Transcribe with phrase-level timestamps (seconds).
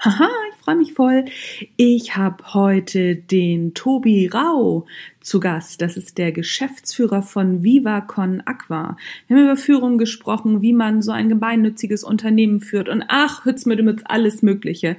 [0.00, 1.24] Haha, ich freue mich voll.
[1.76, 4.86] Ich habe heute den Tobi Rau
[5.20, 5.82] zu Gast.
[5.82, 8.96] Das ist der Geschäftsführer von Viva Con Aqua.
[9.26, 13.66] Wir haben über Führung gesprochen, wie man so ein gemeinnütziges Unternehmen führt und ach, Hütz
[13.66, 14.96] mit Hütz, alles Mögliche.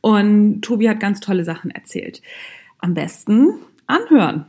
[0.00, 2.22] Und Tobi hat ganz tolle Sachen erzählt.
[2.78, 3.54] Am besten
[3.88, 4.46] anhören.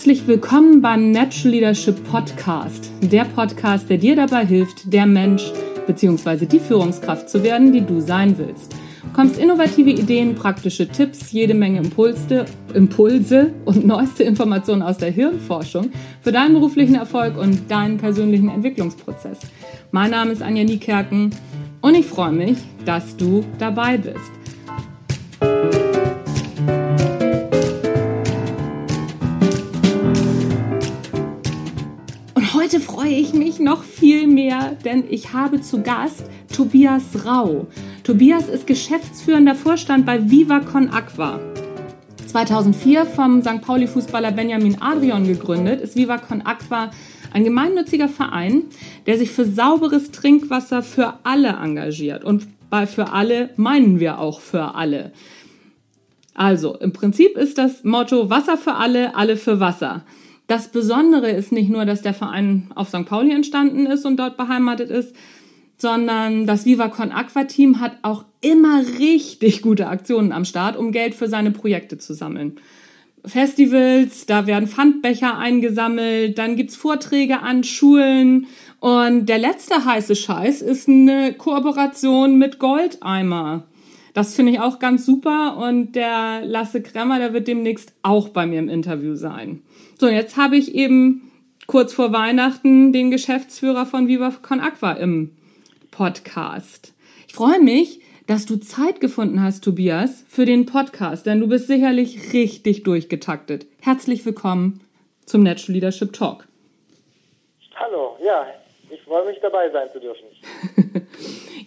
[0.00, 2.90] Herzlich willkommen beim Natural Leadership Podcast.
[3.02, 5.52] Der Podcast, der dir dabei hilft, der Mensch
[5.86, 6.46] bzw.
[6.46, 8.72] die Führungskraft zu werden, die du sein willst.
[8.72, 15.10] Du bekommst innovative Ideen, praktische Tipps, jede Menge Impulse, Impulse und neueste Informationen aus der
[15.10, 15.90] Hirnforschung
[16.22, 19.40] für deinen beruflichen Erfolg und deinen persönlichen Entwicklungsprozess.
[19.90, 21.28] Mein Name ist Anja Niekerken
[21.82, 24.39] und ich freue mich, dass du dabei bist.
[32.70, 36.22] Heute freue ich mich noch viel mehr, denn ich habe zu Gast
[36.54, 37.66] Tobias Rau.
[38.04, 41.40] Tobias ist geschäftsführender Vorstand bei Viva Con Aqua.
[42.28, 43.60] 2004 vom St.
[43.60, 46.92] Pauli-Fußballer Benjamin Adrian gegründet, ist Viva Con Aqua
[47.32, 48.66] ein gemeinnütziger Verein,
[49.06, 52.22] der sich für sauberes Trinkwasser für alle engagiert.
[52.22, 55.10] Und bei für alle meinen wir auch für alle.
[56.34, 60.04] Also, im Prinzip ist das Motto Wasser für alle, alle für Wasser.
[60.50, 63.06] Das Besondere ist nicht nur, dass der Verein auf St.
[63.06, 65.14] Pauli entstanden ist und dort beheimatet ist,
[65.76, 70.90] sondern das Viva Con Aqua Team hat auch immer richtig gute Aktionen am Start, um
[70.90, 72.56] Geld für seine Projekte zu sammeln.
[73.24, 78.48] Festivals, da werden Pfandbecher eingesammelt, dann gibt's Vorträge an Schulen
[78.80, 83.68] und der letzte heiße Scheiß ist eine Kooperation mit Goldeimer.
[84.12, 88.46] Das finde ich auch ganz super und der Lasse Kremmer, der wird demnächst auch bei
[88.46, 89.62] mir im Interview sein.
[89.98, 91.30] So, jetzt habe ich eben
[91.66, 95.36] kurz vor Weihnachten den Geschäftsführer von Viva Con Aqua im
[95.90, 96.94] Podcast.
[97.28, 101.68] Ich freue mich, dass du Zeit gefunden hast, Tobias, für den Podcast, denn du bist
[101.68, 103.66] sicherlich richtig durchgetaktet.
[103.80, 104.80] Herzlich willkommen
[105.26, 106.48] zum Natural Leadership Talk.
[107.76, 108.46] Hallo, ja,
[108.90, 110.26] ich freue mich dabei sein zu dürfen.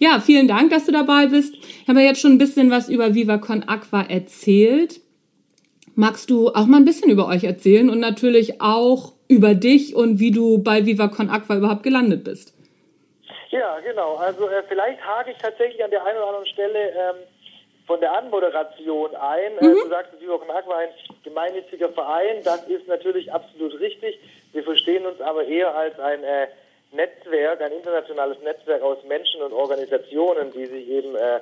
[0.00, 1.54] ja, vielen Dank, dass du dabei bist.
[1.54, 5.00] Ich habe jetzt schon ein bisschen was über Viva Con Aqua erzählt.
[5.94, 10.18] Magst du auch mal ein bisschen über euch erzählen und natürlich auch über dich und
[10.18, 12.54] wie du bei Viva Con Aqua überhaupt gelandet bist?
[13.50, 14.16] Ja, genau.
[14.16, 17.16] Also äh, vielleicht hake ich tatsächlich an der einen oder anderen Stelle ähm,
[17.86, 19.58] von der Anmoderation ein.
[19.58, 19.74] Äh, mhm.
[19.84, 20.88] du sagst, Viva Con Aqua ein
[21.22, 22.42] gemeinnütziger Verein.
[22.44, 24.18] Das ist natürlich absolut richtig.
[24.52, 26.48] Wir verstehen uns aber eher als ein äh,
[26.94, 31.40] Netzwerk, ein internationales Netzwerk aus Menschen und Organisationen, die sich eben äh,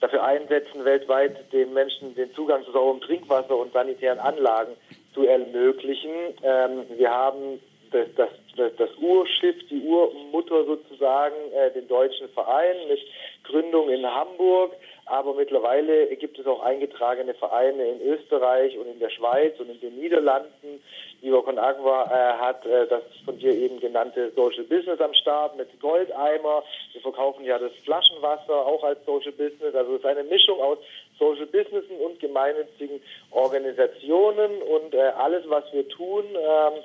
[0.00, 4.72] dafür einsetzen, weltweit den Menschen den Zugang zu sauberem Trinkwasser und sanitären Anlagen
[5.14, 6.10] zu ermöglichen.
[6.42, 7.60] Ähm, wir haben
[7.90, 13.00] das, das, das, das, Urschiff, die Urmutter sozusagen, äh, den deutschen Verein mit
[13.44, 14.72] Gründung in Hamburg.
[15.08, 19.80] Aber mittlerweile gibt es auch eingetragene Vereine in Österreich und in der Schweiz und in
[19.80, 20.82] den Niederlanden.
[21.22, 25.56] Viva Con Agua äh, hat äh, das von dir eben genannte Social Business am Start
[25.56, 26.62] mit Goldeimer.
[26.92, 29.74] Wir verkaufen ja das Flaschenwasser auch als Social Business.
[29.74, 30.78] Also es ist eine Mischung aus
[31.18, 36.82] Social Businessen und gemeinnützigen Organisationen und äh, alles, was wir tun, ähm,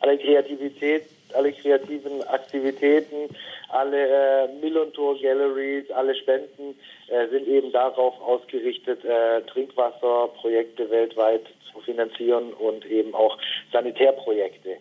[0.00, 1.04] alle Kreativität,
[1.34, 3.34] alle kreativen Aktivitäten,
[3.68, 6.74] alle äh, Millantor Galleries, alle Spenden
[7.08, 13.38] äh, sind eben darauf ausgerichtet, äh, Trinkwasserprojekte weltweit zu finanzieren und eben auch
[13.72, 14.76] Sanitärprojekte.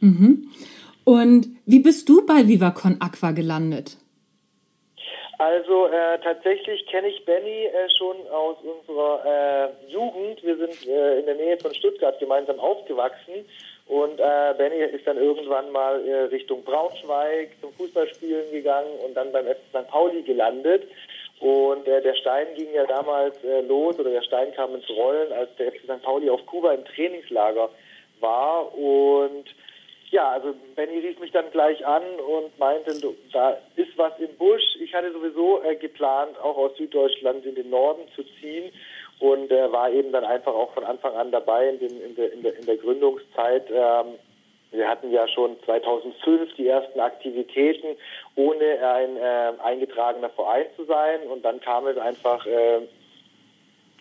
[0.00, 0.50] Mhm.
[1.04, 3.96] Und wie bist du bei VivaCon Aqua gelandet?
[5.40, 10.42] Also äh, tatsächlich kenne ich Benny äh, schon aus unserer äh, Jugend.
[10.42, 13.46] Wir sind äh, in der Nähe von Stuttgart gemeinsam aufgewachsen
[13.90, 19.32] und äh, Benny ist dann irgendwann mal äh, Richtung Braunschweig zum Fußballspielen gegangen und dann
[19.32, 19.88] beim FC St.
[19.88, 20.84] Pauli gelandet.
[21.40, 25.32] Und äh, der Stein ging ja damals äh, los oder der Stein kam ins Rollen,
[25.32, 26.02] als der FC St.
[26.04, 27.68] Pauli auf Kuba im Trainingslager
[28.20, 28.72] war.
[28.78, 29.46] Und
[30.12, 32.94] ja, also Benny rief mich dann gleich an und meinte,
[33.32, 34.76] da ist was im Busch.
[34.80, 38.70] Ich hatte sowieso äh, geplant, auch aus Süddeutschland in den Norden zu ziehen
[39.20, 42.32] und äh, war eben dann einfach auch von Anfang an dabei in, den, in, der,
[42.32, 43.70] in, der, in der Gründungszeit.
[43.70, 44.14] Ähm,
[44.72, 47.96] wir hatten ja schon 2005 die ersten Aktivitäten,
[48.36, 51.20] ohne ein äh, eingetragener Verein zu sein.
[51.30, 52.80] Und dann kam es einfach äh,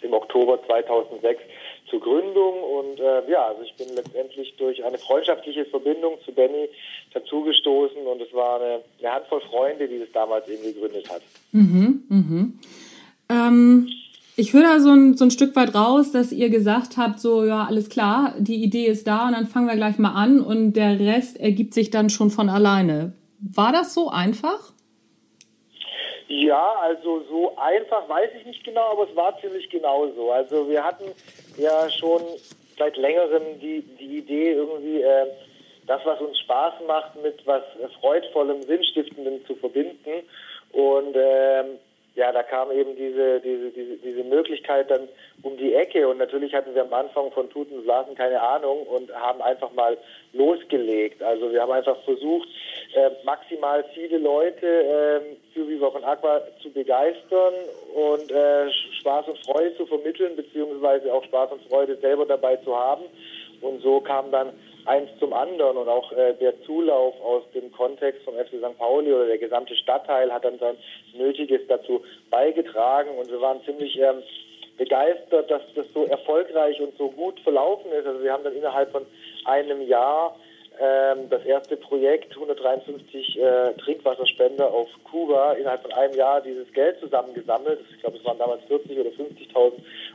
[0.02, 1.42] im Oktober 2006
[1.90, 2.64] zur Gründung.
[2.64, 6.70] Und äh, ja, also ich bin letztendlich durch eine freundschaftliche Verbindung zu Benny
[7.14, 8.06] dazugestoßen.
[8.06, 11.24] Und es war eine, eine Handvoll Freunde, die das damals eben gegründet hat.
[11.52, 12.60] Mhm, mhm.
[13.30, 13.90] Ähm
[14.40, 17.44] Ich höre da so ein, so ein Stück weit raus, dass ihr gesagt habt, so,
[17.44, 20.78] ja, alles klar, die Idee ist da und dann fangen wir gleich mal an und
[20.78, 23.12] der Rest ergibt sich dann schon von alleine.
[23.42, 24.72] War das so einfach?
[26.30, 30.32] Ja, also so einfach weiß ich nicht genau, aber es war ziemlich genauso.
[30.32, 31.12] Also wir hatten
[31.58, 32.22] ja schon
[32.78, 35.26] seit längerem die, die Idee irgendwie, äh,
[35.86, 37.64] das, was uns Spaß macht, mit was
[38.00, 40.24] Freudvollem, Sinnstiftendem zu verbinden.
[40.72, 41.80] Und ähm,
[42.16, 45.08] ja, da kam eben diese, diese, diese, diese Möglichkeit dann
[45.44, 48.86] um die Ecke und natürlich hatten wir am Anfang von Tuten und Blasen keine Ahnung
[48.88, 49.98] und haben einfach mal
[50.34, 51.22] losgelegt.
[51.24, 52.48] Also wir haben einfach versucht,
[52.96, 55.22] äh, maximal viele Leute äh,
[55.54, 57.54] für Viva von Aqua zu begeistern
[57.94, 62.76] und äh, Spaß und Freude zu vermitteln, beziehungsweise auch Spaß und Freude selber dabei zu
[62.76, 63.06] haben.
[63.62, 64.54] Und so kam dann
[64.90, 68.78] eins zum anderen und auch äh, der Zulauf aus dem Kontext vom FC St.
[68.78, 70.76] Pauli oder der gesamte Stadtteil hat dann sein
[71.14, 74.24] Nötiges dazu beigetragen und wir waren ziemlich ähm,
[74.78, 78.08] begeistert, dass das so erfolgreich und so gut verlaufen ist.
[78.08, 79.06] Also wir haben dann innerhalb von
[79.46, 80.36] einem Jahr
[80.80, 87.00] ähm, das erste Projekt 153 äh, Trinkwasserspender auf Kuba innerhalb von einem Jahr dieses Geld
[87.00, 87.80] zusammengesammelt.
[87.94, 89.74] Ich glaube, es waren damals 40 oder 50.000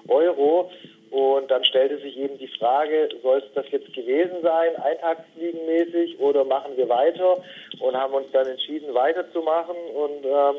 [0.08, 0.70] Euro
[1.14, 6.42] und dann stellte sich eben die Frage, soll es das jetzt gewesen sein, eintagsfliegenmäßig, oder
[6.42, 7.40] machen wir weiter?
[7.78, 9.76] Und haben uns dann entschieden, weiterzumachen.
[9.94, 10.56] Und ähm,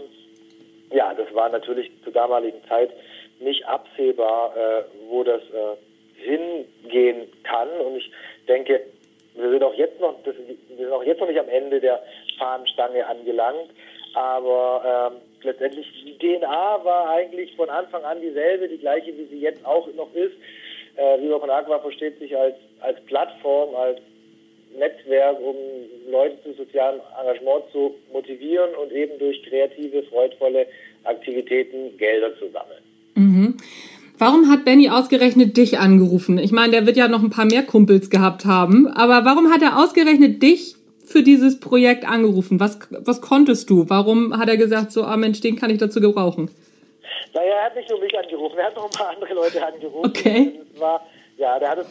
[0.92, 2.90] ja, das war natürlich zur damaligen Zeit
[3.42, 7.68] nicht absehbar, äh, wo das äh, hingehen kann.
[7.86, 8.10] Und ich
[8.48, 8.80] denke,
[9.34, 12.02] wir sind auch jetzt noch, das, wir sind auch jetzt noch nicht am Ende der
[12.40, 13.72] Fahnenstange angelangt.
[14.14, 19.42] Aber ähm, letztendlich die DNA war eigentlich von Anfang an dieselbe, die gleiche, wie sie
[19.42, 20.34] jetzt auch noch ist.
[20.96, 24.00] Äh, Viva von Aqua versteht sich als, als Plattform, als
[24.78, 25.56] Netzwerk, um
[26.12, 30.68] Leute zu sozialem Engagement zu motivieren und eben durch kreative, freudvolle
[31.04, 32.84] Aktivitäten Gelder zu sammeln.
[33.16, 33.58] Mhm.
[34.18, 36.38] Warum hat Benny ausgerechnet dich angerufen?
[36.38, 39.62] Ich meine, der wird ja noch ein paar mehr Kumpels gehabt haben, aber warum hat
[39.62, 40.76] er ausgerechnet dich
[41.16, 42.60] für dieses Projekt angerufen?
[42.60, 43.90] Was, was konntest du?
[43.90, 46.52] Warum hat er gesagt, so, ah Mensch, den kann ich dazu gebrauchen?
[47.34, 50.10] Naja, er hat nicht nur mich angerufen, er hat noch ein paar andere Leute angerufen.
[50.10, 50.60] Okay.
[50.74, 51.08] Es war,
[51.38, 51.88] ja, der hat es,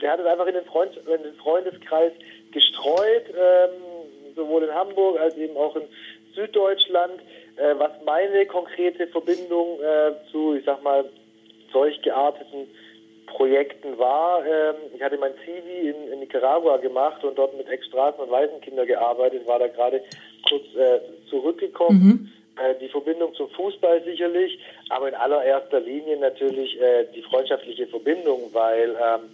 [0.00, 2.12] der hat es einfach in den, Freund, in den Freundeskreis
[2.52, 3.70] gestreut, ähm,
[4.36, 5.82] sowohl in Hamburg als eben auch in
[6.36, 7.14] Süddeutschland,
[7.56, 11.04] äh, was meine konkrete Verbindung äh, zu, ich sag mal,
[11.72, 12.68] solch gearteten
[13.28, 14.44] Projekten war.
[14.44, 18.86] Ähm, ich hatte mein Zivi in, in, Nicaragua gemacht und dort mit Ex-Straßen- und Waisenkinder
[18.86, 20.02] gearbeitet, war da gerade
[20.48, 22.00] kurz äh, zurückgekommen.
[22.00, 22.32] Mhm.
[22.56, 24.58] Äh, die Verbindung zum Fußball sicherlich,
[24.88, 29.30] aber in allererster Linie natürlich äh, die freundschaftliche Verbindung, weil ähm,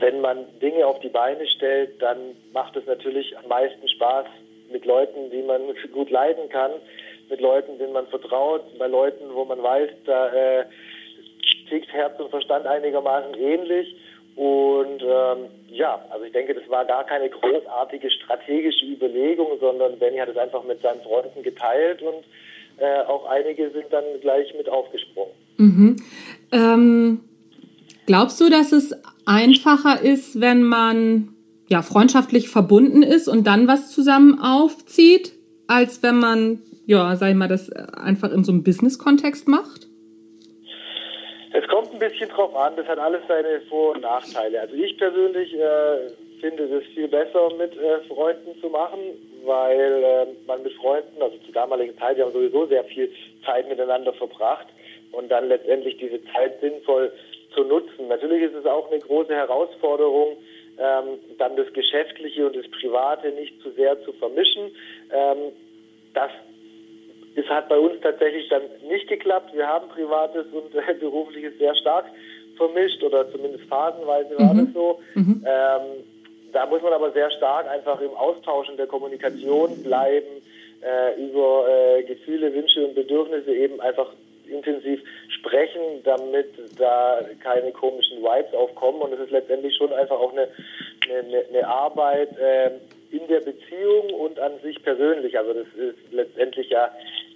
[0.00, 2.18] wenn man Dinge auf die Beine stellt, dann
[2.52, 4.26] macht es natürlich am meisten Spaß
[4.72, 5.62] mit Leuten, die man
[5.92, 6.72] gut leiden kann,
[7.28, 10.64] mit Leuten, denen man vertraut, bei Leuten, wo man weiß, da äh,
[11.68, 13.96] tickt Herz und Verstand einigermaßen ähnlich.
[14.36, 20.18] Und ähm, ja, also ich denke, das war gar keine großartige strategische Überlegung, sondern Benny
[20.18, 22.24] hat es einfach mit seinen Freunden geteilt und
[22.78, 25.34] äh, auch einige sind dann gleich mit aufgesprungen.
[25.58, 25.96] Mhm.
[26.50, 27.20] Ähm,
[28.06, 28.92] glaubst du, dass es
[29.24, 31.28] einfacher ist, wenn man
[31.68, 35.32] ja freundschaftlich verbunden ist und dann was zusammen aufzieht,
[35.68, 39.83] als wenn man ja, sag ich mal, das einfach in so einem Business-Kontext macht?
[41.56, 44.60] Es kommt ein bisschen drauf an, das hat alles seine Vor- und Nachteile.
[44.60, 46.10] Also ich persönlich äh,
[46.40, 48.98] finde es viel besser mit äh, Freunden zu machen,
[49.44, 53.08] weil äh, man mit Freunden, also zur damaligen Zeit, wir haben sowieso sehr viel
[53.46, 54.66] Zeit miteinander verbracht
[55.12, 57.12] und dann letztendlich diese Zeit sinnvoll
[57.54, 58.08] zu nutzen.
[58.08, 60.36] Natürlich ist es auch eine große Herausforderung,
[60.76, 64.74] ähm, dann das Geschäftliche und das Private nicht zu sehr zu vermischen.
[65.12, 65.52] Ähm,
[66.14, 66.32] das
[67.36, 69.54] es hat bei uns tatsächlich dann nicht geklappt.
[69.54, 72.06] Wir haben Privates und äh, Berufliches sehr stark
[72.56, 74.66] vermischt oder zumindest phasenweise war mhm.
[74.66, 75.00] das so.
[75.14, 75.44] Mhm.
[75.46, 76.04] Ähm,
[76.52, 80.42] da muss man aber sehr stark einfach im Austausch und der Kommunikation bleiben,
[80.82, 84.12] äh, über äh, Gefühle, Wünsche und Bedürfnisse eben einfach
[84.46, 89.00] intensiv sprechen, damit da keine komischen Vibes aufkommen.
[89.00, 90.48] Und es ist letztendlich schon einfach auch eine,
[91.08, 92.70] eine, eine Arbeit äh,
[93.10, 95.38] in der Beziehung und an sich persönlich.
[95.38, 96.90] Also das ist letztendlich ja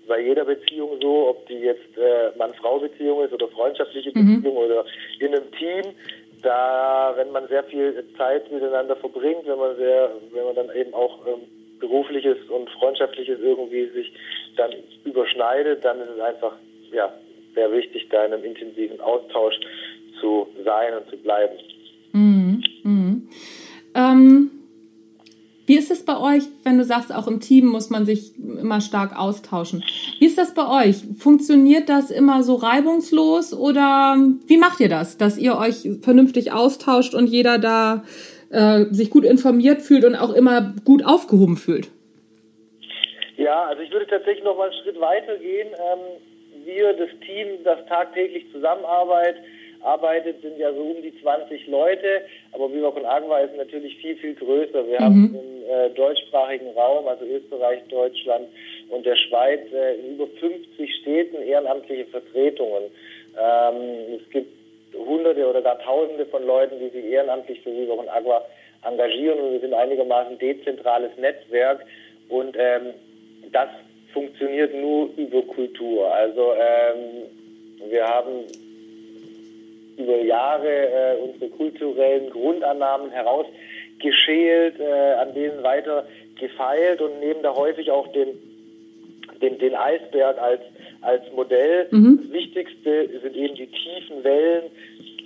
[0.09, 4.37] bei jeder Beziehung so, ob die jetzt äh, Mann-Frau-Beziehung ist oder freundschaftliche mhm.
[4.37, 4.85] Beziehung oder
[5.21, 5.95] in einem Team.
[6.43, 10.95] Da, wenn man sehr viel Zeit miteinander verbringt, wenn man sehr, wenn man dann eben
[10.95, 11.41] auch ähm,
[11.81, 14.13] berufliches und freundschaftliches irgendwie sich
[14.57, 14.71] dann
[15.05, 16.53] überschneidet, dann ist es einfach
[16.93, 17.13] ja
[17.55, 19.55] sehr wichtig, da in einem intensiven Austausch
[20.21, 21.57] zu sein und zu bleiben.
[22.13, 22.63] Mhm.
[22.85, 23.29] Mhm.
[23.95, 24.51] Ähm,
[25.69, 28.81] wie ist es bei euch, wenn du sagst, auch im Team muss man sich immer
[28.81, 29.85] stark austauschen?
[30.19, 30.97] Wie ist das bei euch?
[31.19, 37.15] Funktioniert das immer so reibungslos oder wie macht ihr das, dass ihr euch vernünftig austauscht
[37.15, 38.03] und jeder da
[38.51, 41.91] äh, sich gut informiert fühlt und auch immer gut aufgehoben fühlt?
[43.37, 45.69] Ja, also ich würde tatsächlich noch mal einen Schritt weiter gehen.
[45.69, 49.43] Ähm, wir, das Team, das tagtäglich zusammenarbeitet,
[49.83, 52.23] arbeitet, sind ja so um die 20 Leute,
[52.53, 54.87] aber Viva con Agua ist natürlich viel, viel größer.
[54.87, 55.05] Wir mhm.
[55.05, 58.49] haben äh, deutschsprachigen Raum, also Österreich, Deutschland
[58.91, 62.85] und der Schweiz, äh, in über 50 Städten ehrenamtliche Vertretungen.
[63.39, 64.53] Ähm, es gibt
[64.95, 68.45] Hunderte oder gar Tausende von Leuten, die sich ehrenamtlich für Viva con Agua
[68.85, 71.85] engagieren und wir sind einigermaßen dezentrales Netzwerk
[72.29, 72.95] und ähm,
[73.53, 73.69] das
[74.13, 76.13] funktioniert nur über Kultur.
[76.13, 78.45] Also ähm, wir haben
[79.97, 83.11] über Jahre äh, unsere kulturellen Grundannahmen
[83.99, 86.07] herausgeschält, äh, an denen weiter
[86.39, 88.29] gefeilt und nehmen da häufig auch den,
[89.41, 90.61] den, den Eisberg als,
[91.01, 91.89] als Modell.
[91.91, 92.21] Mhm.
[92.23, 94.65] Das Wichtigste sind eben die tiefen Wellen,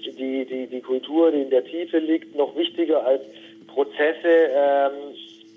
[0.04, 3.22] die, die, die Kultur, die in der Tiefe liegt, noch wichtiger als
[3.68, 4.50] Prozesse.
[4.54, 5.14] Ähm,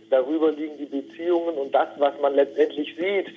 [0.09, 3.27] darüber liegen die Beziehungen und das, was man letztendlich sieht,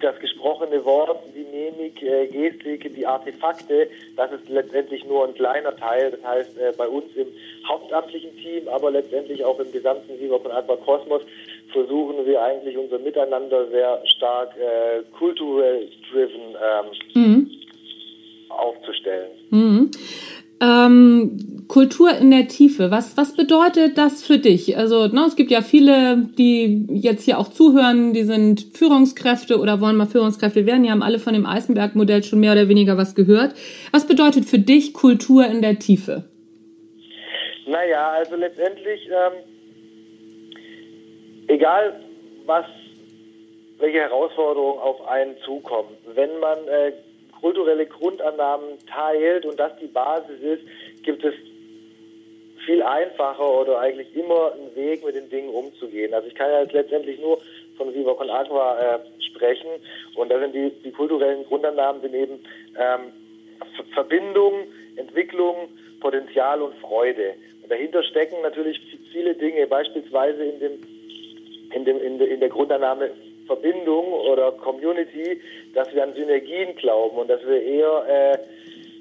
[0.00, 5.76] das gesprochene Wort, die Mimik, äh, Gestik, die Artefakte, das ist letztendlich nur ein kleiner
[5.76, 6.10] Teil.
[6.10, 7.28] Das heißt, äh, bei uns im
[7.68, 11.22] hauptamtlichen Team, aber letztendlich auch im gesamten Viva von Aqua Kosmos
[11.72, 17.50] versuchen wir eigentlich unser Miteinander sehr stark äh, kulturell driven ähm, mhm.
[18.48, 19.30] aufzustellen.
[19.50, 19.90] Mhm.
[20.62, 24.76] Ähm, Kultur in der Tiefe, was, was bedeutet das für dich?
[24.76, 29.80] Also ne, es gibt ja viele, die jetzt hier auch zuhören, die sind Führungskräfte oder
[29.80, 33.14] wollen mal Führungskräfte werden, die haben alle von dem Eisenberg-Modell schon mehr oder weniger was
[33.14, 33.54] gehört.
[33.92, 36.24] Was bedeutet für dich Kultur in der Tiefe?
[37.66, 39.32] Naja, also letztendlich, ähm,
[41.46, 42.00] egal
[42.46, 42.66] was,
[43.78, 46.92] welche Herausforderungen auf einen zukommen, wenn man äh,
[47.40, 50.62] kulturelle Grundannahmen teilt und das die Basis ist,
[51.02, 51.34] gibt es
[52.64, 56.12] viel einfacher oder eigentlich immer einen Weg, mit den Dingen umzugehen.
[56.12, 57.40] Also ich kann ja jetzt letztendlich nur
[57.76, 59.70] von Viva Con Agua äh, sprechen
[60.14, 62.38] und da sind die, die kulturellen Grundannahmen sind eben
[62.78, 63.12] ähm,
[63.94, 64.64] Verbindung,
[64.96, 65.68] Entwicklung,
[66.00, 67.34] Potenzial und Freude.
[67.62, 68.80] Und dahinter stecken natürlich
[69.12, 70.72] viele Dinge, beispielsweise in dem
[71.74, 73.10] in, dem, in, de, in der Grundannahme
[73.50, 75.40] Verbindung oder Community,
[75.74, 78.38] dass wir an Synergien glauben und dass wir eher äh,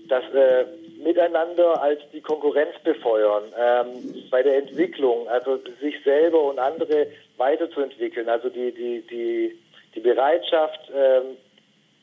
[0.08, 0.66] das äh,
[1.04, 8.28] Miteinander als die Konkurrenz befeuern ähm, bei der Entwicklung, also sich selber und andere weiterzuentwickeln,
[8.28, 9.58] also die die die
[9.96, 11.38] die Bereitschaft, ähm,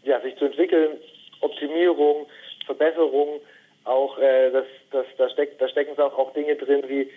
[0.05, 0.93] ja, sich zu entwickeln,
[1.41, 2.26] Optimierung,
[2.65, 3.41] Verbesserung,
[3.85, 7.11] auch äh, das, das, da, steckt, da stecken auch, auch Dinge drin wie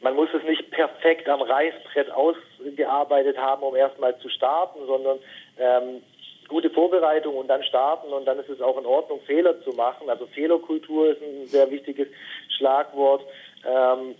[0.00, 5.18] man muss es nicht perfekt am Reißbrett ausgearbeitet haben, um erstmal zu starten, sondern
[5.58, 6.02] ähm,
[6.48, 10.08] gute Vorbereitung und dann starten und dann ist es auch in Ordnung, Fehler zu machen.
[10.08, 12.08] Also Fehlerkultur ist ein sehr wichtiges
[12.56, 13.22] Schlagwort.
[13.64, 14.14] Ähm,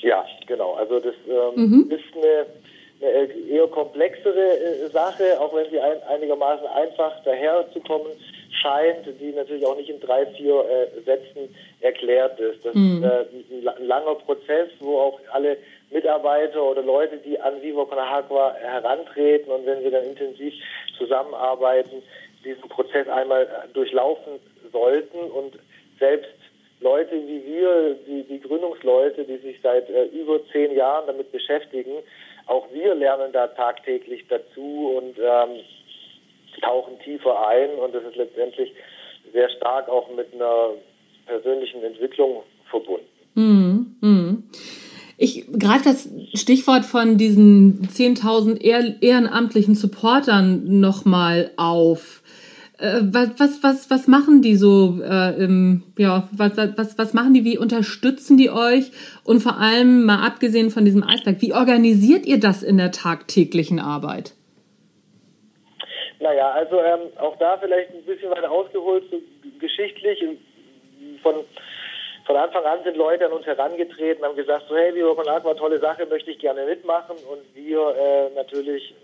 [0.00, 0.74] ja, genau.
[0.74, 1.90] Also das ähm, mhm.
[1.90, 2.46] ist eine,
[3.00, 8.12] eine, eher komplexere äh, Sache, auch wenn sie ein, einigermaßen einfach daherzukommen
[8.60, 12.64] scheint, die natürlich auch nicht in drei, vier äh, Sätzen erklärt ist.
[12.64, 13.04] Das mhm.
[13.04, 15.56] ist äh, ein langer Prozess, wo auch alle
[15.90, 20.54] Mitarbeiter oder Leute, die an Vivo con Agua herantreten und wenn wir dann intensiv
[20.98, 22.02] zusammenarbeiten,
[22.44, 24.40] diesen Prozess einmal äh, durchlaufen
[24.72, 25.58] sollten und
[25.98, 26.30] selbst
[26.80, 31.92] Leute wie wir, die, die Gründungsleute, die sich seit äh, über zehn Jahren damit beschäftigen,
[32.46, 35.60] auch wir lernen da tagtäglich dazu und ähm,
[36.62, 38.72] tauchen tiefer ein und das ist letztendlich
[39.32, 40.70] sehr stark auch mit einer
[41.26, 43.06] persönlichen Entwicklung verbunden.
[43.34, 43.96] Mhm.
[44.00, 44.44] Mhm.
[45.16, 48.60] Ich greife das Stichwort von diesen 10.000
[49.00, 52.22] ehrenamtlichen Supportern nochmal auf.
[52.78, 55.00] Äh, was, was, was, was machen die so?
[55.02, 57.44] Äh, im, ja, was, was, was machen die?
[57.44, 58.90] Wie unterstützen die euch?
[59.22, 63.78] Und vor allem, mal abgesehen von diesem Eisberg, wie organisiert ihr das in der tagtäglichen
[63.78, 64.34] Arbeit?
[66.24, 69.20] Naja, also ähm, auch da vielleicht ein bisschen weiter ausgeholt, so
[69.60, 70.24] geschichtlich.
[71.22, 71.34] Von,
[72.24, 75.52] von Anfang an sind Leute an uns herangetreten, haben gesagt, so hey, Viva con Aqua,
[75.52, 77.16] tolle Sache, möchte ich gerne mitmachen.
[77.30, 78.94] Und wir äh, natürlich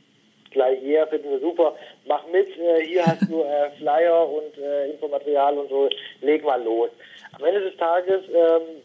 [0.50, 4.90] gleich hier, finden wir super, mach mit, äh, hier hast du äh, Flyer und äh,
[4.92, 5.90] Infomaterial und so,
[6.22, 6.88] leg mal los.
[7.38, 8.80] Am Ende des Tages ähm,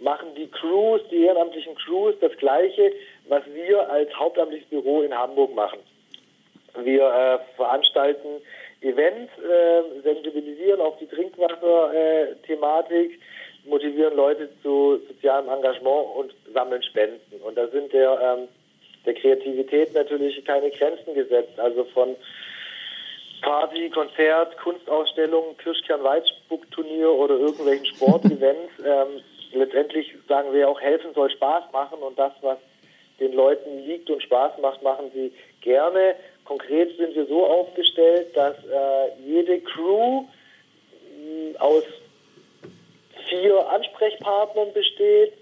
[0.00, 2.92] machen die Crews, die ehrenamtlichen Crews das Gleiche,
[3.28, 5.80] was wir als hauptamtliches Büro in Hamburg machen.
[6.84, 8.40] Wir äh, veranstalten
[8.80, 13.20] Events, äh, sensibilisieren auf die Trinkwasser-Thematik.
[13.64, 17.40] motivieren Leute zu sozialem Engagement und sammeln Spenden.
[17.42, 18.48] Und da sind der, ähm,
[19.04, 21.58] der Kreativität natürlich keine Grenzen gesetzt.
[21.58, 22.14] Also von
[23.42, 28.72] Party, Konzert, Kunstausstellung, Kirschkern-Weitspuckturnier oder irgendwelchen Sportevents.
[28.84, 29.20] ähm,
[29.52, 32.58] letztendlich sagen wir auch, helfen soll Spaß machen und das, was
[33.20, 36.16] den Leuten liegt und Spaß macht, machen sie gerne.
[36.46, 41.84] Konkret sind wir so aufgestellt, dass äh, jede Crew mh, aus
[43.28, 45.32] vier Ansprechpartnern besteht.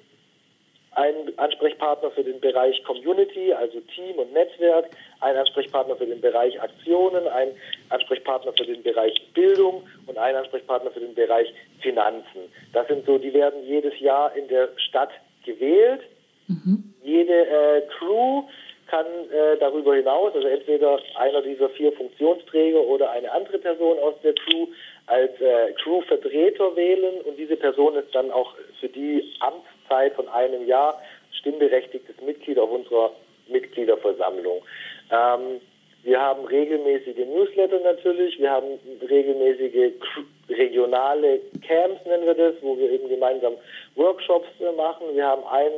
[0.93, 6.61] Ein Ansprechpartner für den Bereich Community, also Team und Netzwerk, ein Ansprechpartner für den Bereich
[6.63, 7.49] Aktionen, ein
[7.89, 12.49] Ansprechpartner für den Bereich Bildung und ein Ansprechpartner für den Bereich Finanzen.
[12.73, 15.11] Das sind so, die werden jedes Jahr in der Stadt
[15.45, 16.03] gewählt.
[16.47, 16.95] Mhm.
[17.03, 18.45] Jede äh, Crew
[18.87, 24.15] kann äh, darüber hinaus, also entweder einer dieser vier Funktionsträger oder eine andere Person aus
[24.23, 24.67] der Crew
[25.07, 30.67] als äh, Crew-Vertreter wählen und diese Person ist dann auch für die Amtszeit von einem
[30.67, 31.01] Jahr
[31.33, 33.13] stimmberechtigtes Mitglied auf unserer
[33.49, 34.63] Mitgliederversammlung.
[35.11, 35.61] Ähm,
[36.05, 39.93] wir haben regelmäßige Newsletter natürlich, wir haben regelmäßige
[40.51, 43.55] regionale Camps, nennen wir das, wo wir eben gemeinsam
[43.97, 45.07] Workshops äh, machen.
[45.15, 45.73] Wir haben ein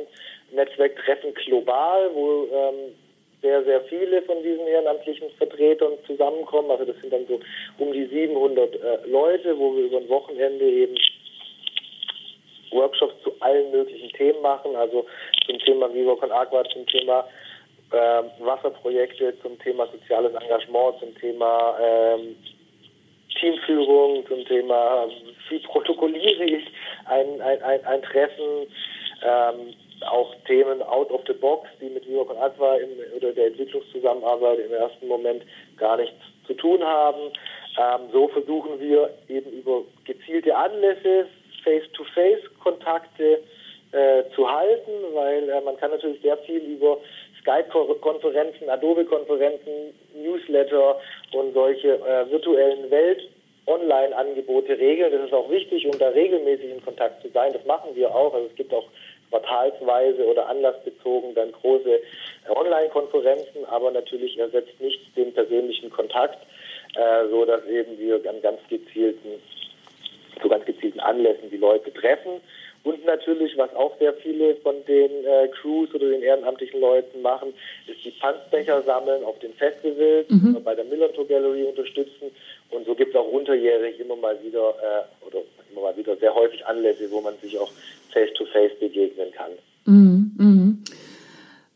[0.51, 2.95] Netzwerktreffen global, wo ähm,
[3.41, 6.71] sehr, sehr viele von diesen ehrenamtlichen Vertretern zusammenkommen.
[6.71, 7.39] Also das sind dann so
[7.77, 10.95] um die 700 äh, Leute, wo wir über ein Wochenende eben
[12.71, 15.05] Workshops zu allen möglichen Themen machen, also
[15.45, 17.27] zum Thema Viva con Aqua, zum Thema
[17.91, 22.35] äh, Wasserprojekte, zum Thema soziales Engagement, zum Thema ähm,
[23.39, 25.07] Teamführung, zum Thema,
[25.49, 26.65] wie protokolliere ich
[27.05, 28.67] ein, ein, ein, ein Treffen,
[29.23, 29.73] ähm,
[30.05, 34.59] auch Themen out of the box, die mit Viva con Aqua im, oder der Entwicklungszusammenarbeit
[34.59, 35.43] im ersten Moment
[35.77, 37.31] gar nichts zu tun haben.
[37.77, 41.27] Ähm, so versuchen wir eben über gezielte Anlässe
[41.63, 43.43] Face-to-Face-Kontakte
[43.91, 46.97] äh, zu halten, weil äh, man kann natürlich sehr viel über
[47.41, 50.99] Skype-Konferenzen, Adobe-Konferenzen, Newsletter
[51.33, 53.21] und solche äh, virtuellen Welt
[53.67, 55.11] Online-Angebote regeln.
[55.11, 57.53] Das ist auch wichtig, um da regelmäßig in Kontakt zu sein.
[57.53, 58.33] Das machen wir auch.
[58.33, 58.85] Also es gibt auch
[59.29, 61.99] quartalsweise oder anlassbezogen dann große
[62.49, 66.39] Online-Konferenzen, aber natürlich ersetzt nicht den persönlichen Kontakt,
[66.95, 69.41] äh, so dass eben wir an ganz gezielten,
[70.41, 72.41] zu ganz gezielten Anlässen die Leute treffen.
[72.83, 77.53] Und natürlich, was auch sehr viele von den äh, Crews oder den ehrenamtlichen Leuten machen,
[77.85, 80.63] ist die Pfandbecher sammeln auf den Festivals, mhm.
[80.63, 82.31] bei der Millantor Gallery unterstützen.
[82.69, 85.39] Und so gibt es auch unterjährig immer mal wieder äh, oder
[85.77, 87.71] immer mal wieder sehr häufig Anlässe, wo man sich auch
[88.11, 89.51] face-to-face -face begegnen kann.
[89.85, 90.31] Mhm.
[90.37, 90.83] Mhm.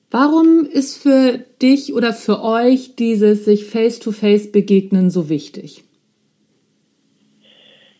[0.10, 5.84] Warum ist für dich oder für euch dieses sich face-to-face -face begegnen so wichtig?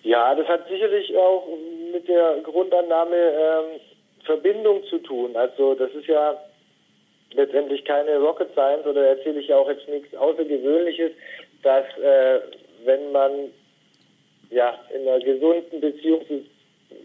[0.04, 1.48] Ja, das hat sicherlich auch
[1.94, 3.80] mit der Grundannahme ähm,
[4.26, 5.36] Verbindung zu tun.
[5.36, 6.38] Also das ist ja
[7.34, 11.12] letztendlich keine Rocket Science oder erzähle ich ja auch jetzt nichts Außergewöhnliches,
[11.64, 12.42] dass äh,
[12.84, 13.32] wenn man
[14.52, 16.22] ja in einer gesunden Beziehung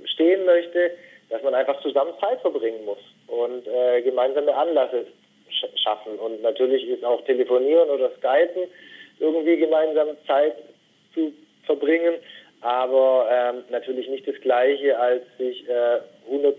[0.05, 0.93] stehen möchte,
[1.31, 5.07] dass man einfach zusammen Zeit verbringen muss und äh, gemeinsame Anlässe
[5.51, 6.19] sch schaffen.
[6.19, 8.65] Und natürlich ist auch Telefonieren oder Skypen
[9.19, 10.55] irgendwie gemeinsam Zeit
[11.15, 11.33] zu
[11.65, 12.15] verbringen
[12.67, 16.57] aber ähm, natürlich nicht das Gleiche, als sich äh, 100%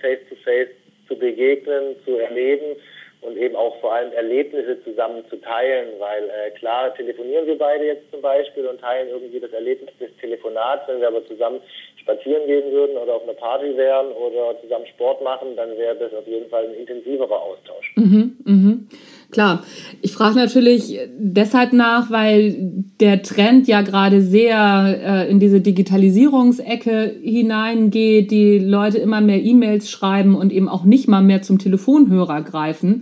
[0.00, 0.70] face-to-face
[1.06, 2.76] zu begegnen, zu erleben
[3.24, 7.84] und eben auch vor allem Erlebnisse zusammen zu teilen, weil äh, klar telefonieren wir beide
[7.86, 11.60] jetzt zum Beispiel und teilen irgendwie das Erlebnis des Telefonats, wenn wir aber zusammen
[11.96, 16.12] spazieren gehen würden oder auf einer Party wären oder zusammen Sport machen, dann wäre das
[16.12, 17.94] auf jeden Fall ein intensiverer Austausch.
[17.96, 18.88] Mhm, mhm.
[19.34, 19.64] Klar,
[20.00, 22.54] ich frage natürlich deshalb nach, weil
[23.00, 29.90] der Trend ja gerade sehr äh, in diese Digitalisierungsecke hineingeht, die Leute immer mehr E-Mails
[29.90, 33.00] schreiben und eben auch nicht mal mehr zum Telefonhörer greifen.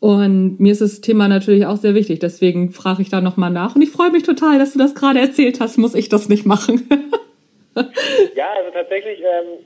[0.00, 3.76] Und mir ist das Thema natürlich auch sehr wichtig, deswegen frage ich da nochmal nach.
[3.76, 6.44] Und ich freue mich total, dass du das gerade erzählt hast, muss ich das nicht
[6.44, 6.88] machen.
[7.76, 9.60] ja, also tatsächlich ähm,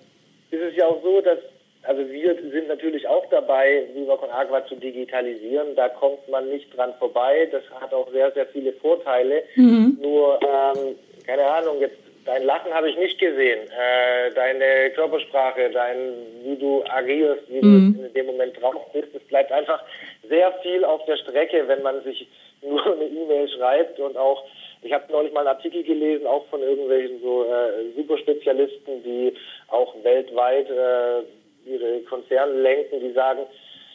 [0.50, 1.38] ist es ja auch so, dass
[1.84, 5.74] also wir sind natürlich auch dabei, Viva Con Agua zu digitalisieren.
[5.74, 7.48] Da kommt man nicht dran vorbei.
[7.50, 9.42] Das hat auch sehr, sehr viele Vorteile.
[9.56, 9.98] Mhm.
[10.00, 13.60] Nur, ähm, keine Ahnung, jetzt dein Lachen habe ich nicht gesehen.
[13.68, 16.12] Äh, deine Körpersprache, dein,
[16.44, 17.96] wie du agierst, wie mhm.
[17.96, 19.82] du in dem Moment drauf bist, es bleibt einfach
[20.28, 22.28] sehr viel auf der Strecke, wenn man sich
[22.62, 24.44] nur eine E-Mail schreibt und auch
[24.84, 29.32] ich habe neulich mal einen Artikel gelesen, auch von irgendwelchen so äh, Superspezialisten, die
[29.68, 31.22] auch weltweit äh,
[31.66, 33.46] ihre Konzerne lenken, die sagen,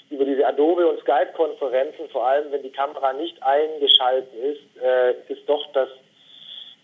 [0.09, 5.47] über diese Adobe- und Skype-Konferenzen, vor allem wenn die Kamera nicht eingeschaltet ist, äh, ist
[5.47, 5.89] doch das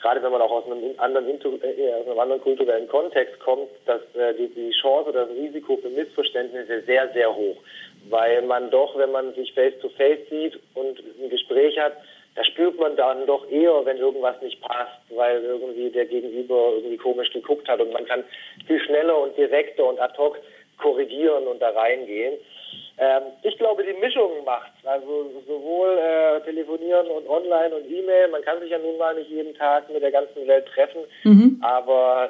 [0.03, 4.01] gerade wenn man auch aus einem anderen, äh, aus einem anderen kulturellen Kontext kommt, dass
[4.15, 7.55] äh, die, die Chance oder das Risiko für Missverständnisse sehr, sehr hoch.
[8.09, 11.93] Weil man doch, wenn man sich face-to-face -face sieht und ein Gespräch hat,
[12.35, 16.97] da spürt man dann doch eher, wenn irgendwas nicht passt, weil irgendwie der Gegenüber irgendwie
[16.97, 18.23] komisch geguckt hat und man kann
[18.67, 20.37] viel schneller und direkter und ad hoc
[20.77, 22.35] korrigieren und da reingehen.
[22.97, 28.29] Ähm, ich glaube, die Mischung macht Also sowohl äh, telefonieren und online und E-Mail.
[28.29, 31.57] Man kann sich ja nun mal nicht jeden Tag mit der ganzen Welt treffen, mhm.
[31.61, 32.29] aber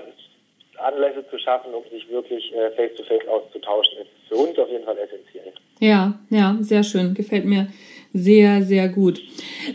[0.78, 4.86] Anlässe zu schaffen, um sich wirklich äh, face-to-face -face auszutauschen, ist für uns auf jeden
[4.86, 5.54] Fall essentiell.
[5.80, 7.14] Ja, ja, sehr schön.
[7.14, 7.68] Gefällt mir
[8.16, 9.22] sehr, sehr gut.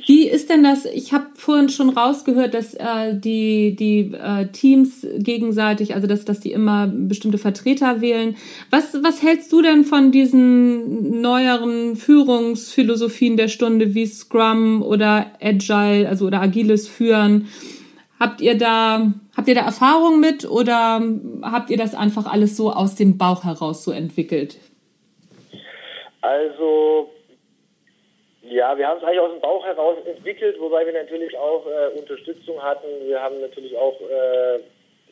[0.07, 0.85] Wie ist denn das?
[0.85, 6.38] Ich habe vorhin schon rausgehört, dass äh, die, die äh, Teams gegenseitig, also dass, dass
[6.38, 8.37] die immer bestimmte Vertreter wählen.
[8.70, 16.09] Was, was hältst du denn von diesen neueren Führungsphilosophien der Stunde wie Scrum oder Agile,
[16.09, 17.48] also oder agiles Führen?
[18.20, 21.03] Habt ihr da, habt ihr da Erfahrung mit oder
[21.42, 24.59] habt ihr das einfach alles so aus dem Bauch heraus so entwickelt?
[26.20, 27.09] Also
[28.50, 31.98] ja, wir haben es eigentlich aus dem Bauch heraus entwickelt, wobei wir natürlich auch äh,
[31.98, 32.87] Unterstützung hatten.
[33.06, 34.61] Wir haben natürlich auch äh,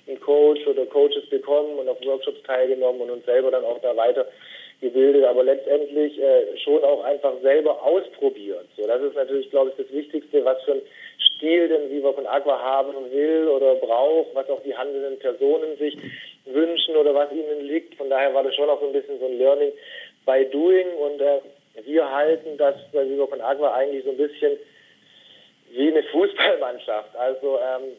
[0.09, 3.97] einen Coach oder Coaches bekommen und auf Workshops teilgenommen und uns selber dann auch da
[3.97, 8.67] weitergebildet, aber letztendlich äh, schon auch einfach selber ausprobiert.
[8.77, 10.83] So, das ist natürlich, glaube ich, das Wichtigste, was für ein
[11.19, 15.97] Stil denn Viva von Aqua haben will oder braucht, was auch die handelnden Personen sich
[16.45, 17.95] wünschen oder was ihnen liegt.
[17.97, 19.73] Von daher war das schon auch so ein bisschen so ein Learning
[20.25, 21.41] by Doing und äh,
[21.85, 24.59] wir halten das bei Viva von Agua eigentlich so ein bisschen
[25.71, 27.15] wie eine Fußballmannschaft.
[27.17, 27.97] Also ähm,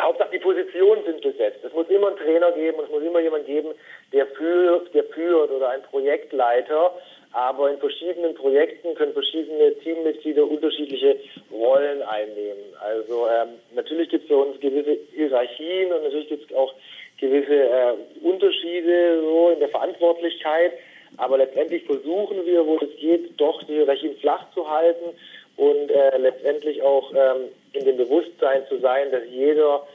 [0.00, 1.64] Hauptsache die Positionen sind besetzt.
[1.64, 3.68] Es muss immer einen Trainer geben und es muss immer jemand geben,
[4.12, 6.92] der führt, der führt oder ein Projektleiter.
[7.32, 11.18] Aber in verschiedenen Projekten können verschiedene Teammitglieder unterschiedliche
[11.50, 12.64] Rollen einnehmen.
[12.80, 16.72] Also ähm, natürlich gibt es für uns gewisse Hierarchien und natürlich gibt es auch
[17.18, 20.72] gewisse äh, Unterschiede so in der Verantwortlichkeit.
[21.16, 25.16] Aber letztendlich versuchen wir, wo es geht, doch die Hierarchien flach zu halten
[25.56, 29.86] und äh, letztendlich auch ähm, in dem Bewusstsein zu sein, dass jeder,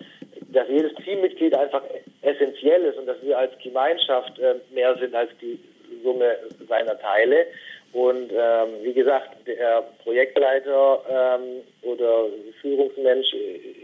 [0.51, 1.83] dass jedes Teammitglied einfach
[2.21, 5.59] essentiell ist und dass wir als Gemeinschaft äh, mehr sind als die
[6.03, 7.45] Summe seiner Teile.
[7.93, 12.27] Und ähm, wie gesagt, der Projektleiter ähm, oder
[12.61, 13.33] Führungsmensch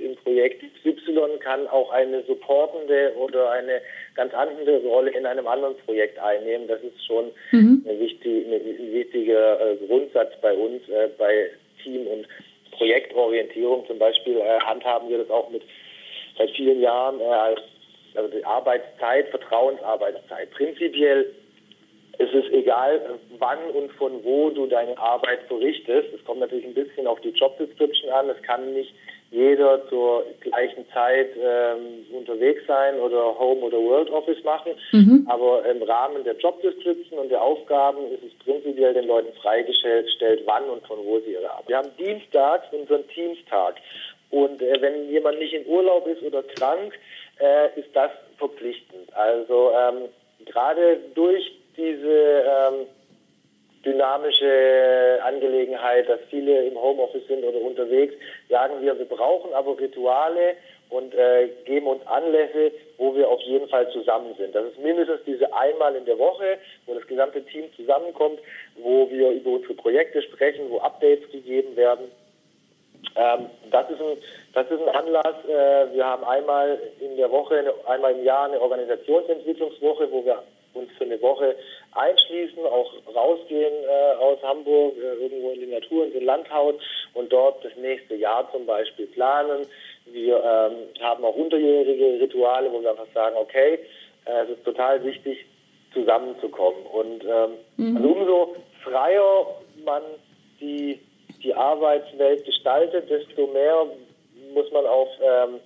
[0.02, 3.82] im Projekt Y kann auch eine supportende oder eine
[4.16, 6.70] ganz andere Rolle in einem anderen Projekt einnehmen.
[6.70, 7.84] Das ist schon mhm.
[7.86, 11.50] ein, wichtig, ein wichtiger äh, Grundsatz bei uns, äh, bei
[11.84, 12.28] Team- und
[12.72, 13.86] Projektorientierung.
[13.88, 15.64] Zum Beispiel äh, handhaben wir das auch mit
[16.38, 17.60] seit vielen Jahren äh, als
[18.16, 20.50] also die Arbeitszeit, Vertrauensarbeitszeit.
[20.52, 21.26] Prinzipiell
[22.20, 26.14] es ist egal, wann und von wo du deine Arbeit verrichtest.
[26.14, 28.30] Es kommt natürlich ein bisschen auf die Job Description an.
[28.30, 28.94] Es kann nicht
[29.30, 34.72] jeder zur gleichen Zeit ähm, unterwegs sein oder Home oder World Office machen.
[34.94, 35.28] Mhm.
[35.30, 40.10] Aber im Rahmen der Job Description und der Aufgaben ist es prinzipiell den Leuten freigestellt,
[40.46, 41.68] wann und von wo sie ihre Arbeit.
[41.68, 43.76] Wir haben dienstags unseren Teamstag.
[44.30, 46.94] Und äh, wenn jemand nicht in Urlaub ist oder krank,
[47.40, 49.14] äh, ist das verpflichtend.
[49.16, 50.10] Also ähm,
[50.46, 52.88] gerade durch diese ähm,
[53.86, 58.14] dynamische Angelegenheit, dass viele im Homeoffice sind oder unterwegs,
[58.50, 60.56] sagen wir, wir brauchen aber Rituale
[60.90, 64.56] und äh, geben uns Anlässe, wo wir auf jeden Fall zusammen sind.
[64.56, 68.40] Das ist mindestens diese einmal in der Woche, wo das gesamte Team zusammenkommt,
[68.78, 72.12] wo wir über unsere Projekte sprechen, wo Updates gegeben werden.
[73.16, 74.18] Ähm, das, ist ein,
[74.54, 75.36] das ist ein Anlass.
[75.46, 80.44] Äh, wir haben einmal in der Woche, einmal im Jahr eine Organisationsentwicklungswoche, wo wir
[80.78, 81.56] uns für eine Woche
[81.94, 86.76] einschließen, auch rausgehen äh, aus Hamburg, äh, irgendwo in die Natur, ins Landhaus
[87.14, 89.66] und dort das nächste Jahr zum Beispiel planen.
[90.06, 93.80] Wir ähm, haben auch unterjährige Rituale, wo wir einfach sagen, okay,
[94.26, 95.46] äh, es ist total wichtig,
[95.94, 96.86] zusammenzukommen.
[96.86, 97.98] Und ähm, mhm.
[97.98, 99.48] also umso freier
[99.84, 100.04] man
[100.60, 101.00] die,
[101.44, 103.86] die Arbeitswelt gestaltet, desto mehr
[104.54, 105.60] muss man auf ähm,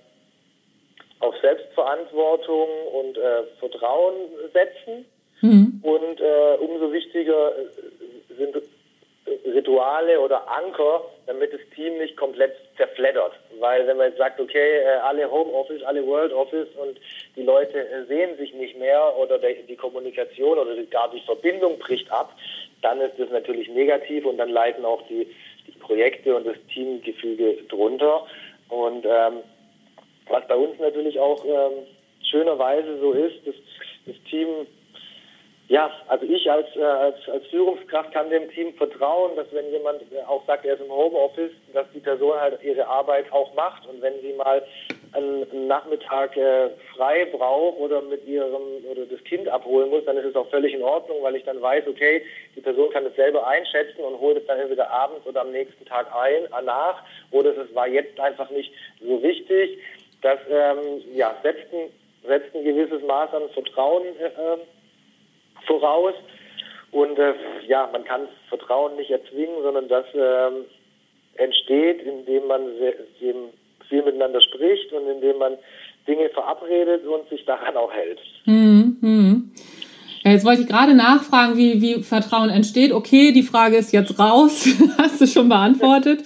[1.22, 4.14] auf Selbstverantwortung und äh, Vertrauen
[4.52, 5.06] setzen.
[5.40, 5.80] Mhm.
[5.82, 8.56] Und äh, umso wichtiger äh, sind
[9.54, 13.32] Rituale oder Anker, damit das Team nicht komplett zerfleddert.
[13.60, 16.98] Weil wenn man jetzt sagt, okay, äh, alle Homeoffice, alle World Office und
[17.36, 22.10] die Leute äh, sehen sich nicht mehr oder die Kommunikation oder gar die Verbindung bricht
[22.10, 22.34] ab,
[22.82, 25.28] dann ist das natürlich negativ und dann leiden auch die,
[25.68, 28.26] die Projekte und das Teamgefüge drunter.
[28.68, 29.42] Und ähm,
[30.28, 31.86] was bei uns natürlich auch ähm,
[32.30, 33.54] schönerweise so ist, dass
[34.06, 34.48] das Team
[35.68, 40.02] Ja, also ich als, äh, als, als Führungskraft kann dem Team vertrauen, dass wenn jemand
[40.12, 43.86] äh, auch sagt, er ist im Homeoffice, dass die Person halt ihre Arbeit auch macht
[43.88, 44.62] und wenn sie mal
[45.12, 50.26] einen, Nachmittag äh, frei braucht oder mit ihrem oder das Kind abholen muss, dann ist
[50.26, 52.22] es auch völlig in Ordnung, weil ich dann weiß, okay,
[52.56, 55.84] die Person kann es selber einschätzen und holt es dann entweder abends oder am nächsten
[55.86, 59.78] Tag ein, äh, nach oder es war jetzt einfach nicht so wichtig.
[60.22, 61.90] Das ähm, ja, setzt, ein,
[62.26, 64.60] setzt ein gewisses Maß an Vertrauen äh, ähm,
[65.66, 66.14] voraus.
[66.92, 67.34] Und äh,
[67.66, 70.64] ja, man kann Vertrauen nicht erzwingen, sondern das ähm,
[71.36, 72.62] entsteht, indem man
[73.88, 75.56] viel miteinander spricht und indem man
[76.06, 78.18] Dinge verabredet und sich daran auch hält.
[78.44, 79.52] Hm, hm.
[80.24, 82.92] Ja, jetzt wollte ich gerade nachfragen, wie, wie Vertrauen entsteht.
[82.92, 86.20] Okay, die Frage ist jetzt raus, hast du schon beantwortet.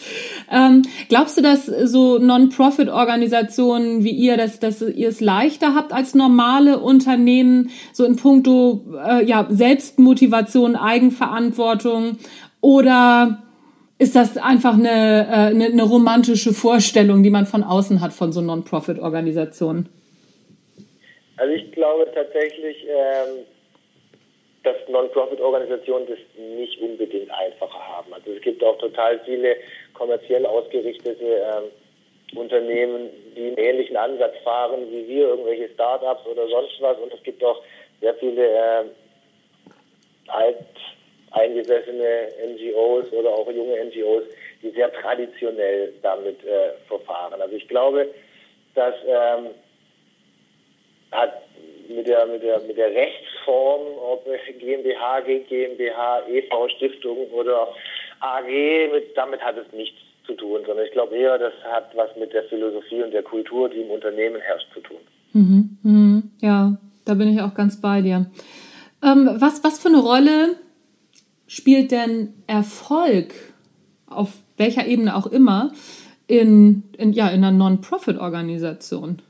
[0.51, 6.15] Ähm, glaubst du, dass so Non-Profit-Organisationen wie ihr, dass, dass ihr es leichter habt als
[6.15, 12.19] normale Unternehmen, so in puncto äh, ja, Selbstmotivation, Eigenverantwortung?
[12.61, 13.43] Oder
[13.99, 18.33] ist das einfach eine, äh, eine, eine romantische Vorstellung, die man von außen hat von
[18.33, 19.89] so Non-Profit-Organisationen?
[21.37, 23.47] Also ich glaube tatsächlich, ähm
[24.67, 28.13] dass Non-Profit-Organisationen das nicht unbedingt einfacher haben.
[28.13, 29.55] Also es gibt auch total viele
[29.97, 36.81] kommerziell ausgerichtete ähm, Unternehmen, die einen ähnlichen Ansatz fahren wie wir, irgendwelche Startups oder sonst
[36.81, 36.99] was.
[36.99, 37.63] Und es gibt auch
[38.01, 38.85] sehr viele äh,
[40.29, 40.59] alt
[41.33, 44.25] eingesessene NGOs oder auch junge NGOs,
[44.63, 47.41] die sehr traditionell damit äh, verfahren.
[47.41, 48.09] Also ich glaube,
[48.75, 49.49] dass ähm,
[51.13, 51.43] hat
[51.89, 54.27] mit der, mit der, mit der Rechtsform, ob
[54.59, 57.73] GmbH, GmbH, EV, Stiftung oder
[58.21, 62.15] AG, mit, damit hat es nichts zu tun, sondern ich glaube eher, das hat was
[62.17, 64.99] mit der Philosophie und der Kultur, die im Unternehmen herrscht, zu tun.
[65.33, 68.27] Mhm, mh, ja, da bin ich auch ganz bei dir.
[69.03, 70.57] Ähm, was, was für eine Rolle
[71.47, 73.35] spielt denn Erfolg
[74.09, 75.73] auf welcher Ebene auch immer
[76.27, 79.23] in, in, ja, in einer Non-Profit-Organisation?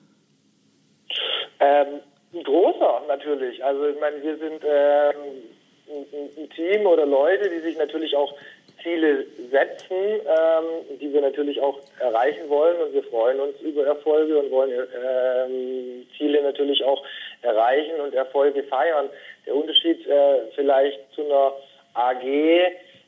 [1.60, 1.86] Ähm,
[2.34, 3.64] ein großer natürlich.
[3.64, 5.16] Also ich meine, wir sind ähm,
[6.38, 8.34] ein, Team oder Leute, die sich natürlich auch
[8.86, 14.38] Ziele setzen, ähm, die wir natürlich auch erreichen wollen und wir freuen uns über Erfolge
[14.38, 17.02] und wollen ähm, Ziele natürlich auch
[17.42, 19.08] erreichen und Erfolge feiern.
[19.44, 21.52] Der Unterschied äh, vielleicht zu einer
[21.94, 22.22] AG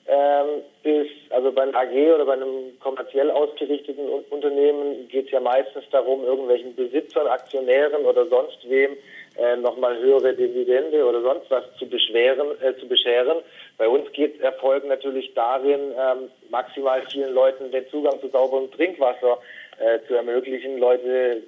[0.09, 5.39] ähm, ist, also bei einem AG oder bei einem kommerziell ausgerichteten Unternehmen geht es ja
[5.39, 8.97] meistens darum, irgendwelchen Besitzern, Aktionären oder sonst wem
[9.39, 13.39] äh, nochmal höhere Dividende oder sonst was zu beschweren, äh, zu bescheren.
[13.77, 19.39] Bei uns geht Erfolg natürlich darin, ähm, maximal vielen Leuten den Zugang zu sauberem Trinkwasser
[19.79, 21.43] äh, zu ermöglichen, Leute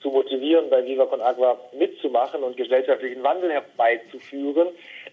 [0.00, 4.68] zu motivieren, bei Viva Con Agua mitzumachen und gesellschaftlichen Wandel herbeizuführen.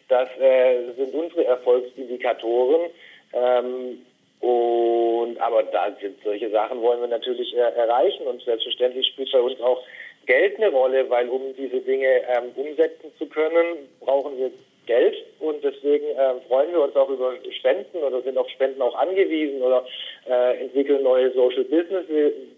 [0.08, 2.92] Das äh, sind unsere Erfolgsindikatoren.
[3.34, 4.06] Ähm,
[4.42, 9.40] und aber da sind solche Sachen wollen wir natürlich äh, erreichen und selbstverständlich spielt bei
[9.40, 9.84] uns auch
[10.32, 14.50] Geld eine Rolle, weil um diese Dinge ähm, umsetzen zu können, brauchen wir
[14.86, 18.96] Geld und deswegen äh, freuen wir uns auch über Spenden oder sind auf Spenden auch
[18.96, 19.86] angewiesen oder
[20.30, 22.06] äh, entwickeln neue Social Business,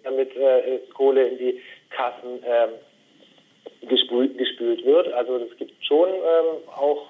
[0.04, 5.12] damit äh, Kohle in die Kassen ähm, gespült, gespült wird.
[5.12, 7.08] Also es gibt schon ähm, auch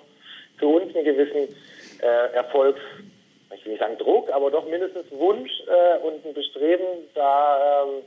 [0.59, 1.53] für uns einen gewissen
[2.01, 2.79] äh, Erfolgs,
[3.53, 8.03] ich will nicht sagen Druck, aber doch mindestens Wunsch äh, und ein Bestreben, da ähm,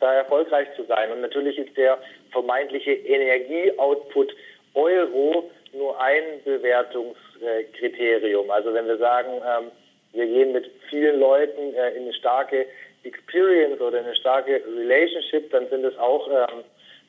[0.00, 1.12] da erfolgreich zu sein.
[1.12, 1.98] Und natürlich ist der
[2.30, 4.34] vermeintliche Energieoutput
[4.74, 8.50] Euro nur ein Bewertungskriterium.
[8.50, 9.70] Also wenn wir sagen, ähm,
[10.12, 12.66] wir gehen mit vielen Leuten äh, in eine starke
[13.04, 16.64] Experience oder in eine starke Relationship, dann sind es auch ähm,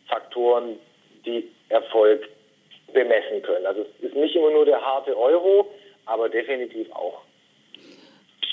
[0.08, 0.78] Faktoren,
[1.26, 2.28] die Erfolg
[2.94, 3.66] bemessen können.
[3.66, 5.72] Also es ist nicht immer nur der harte Euro,
[6.06, 7.22] aber definitiv auch.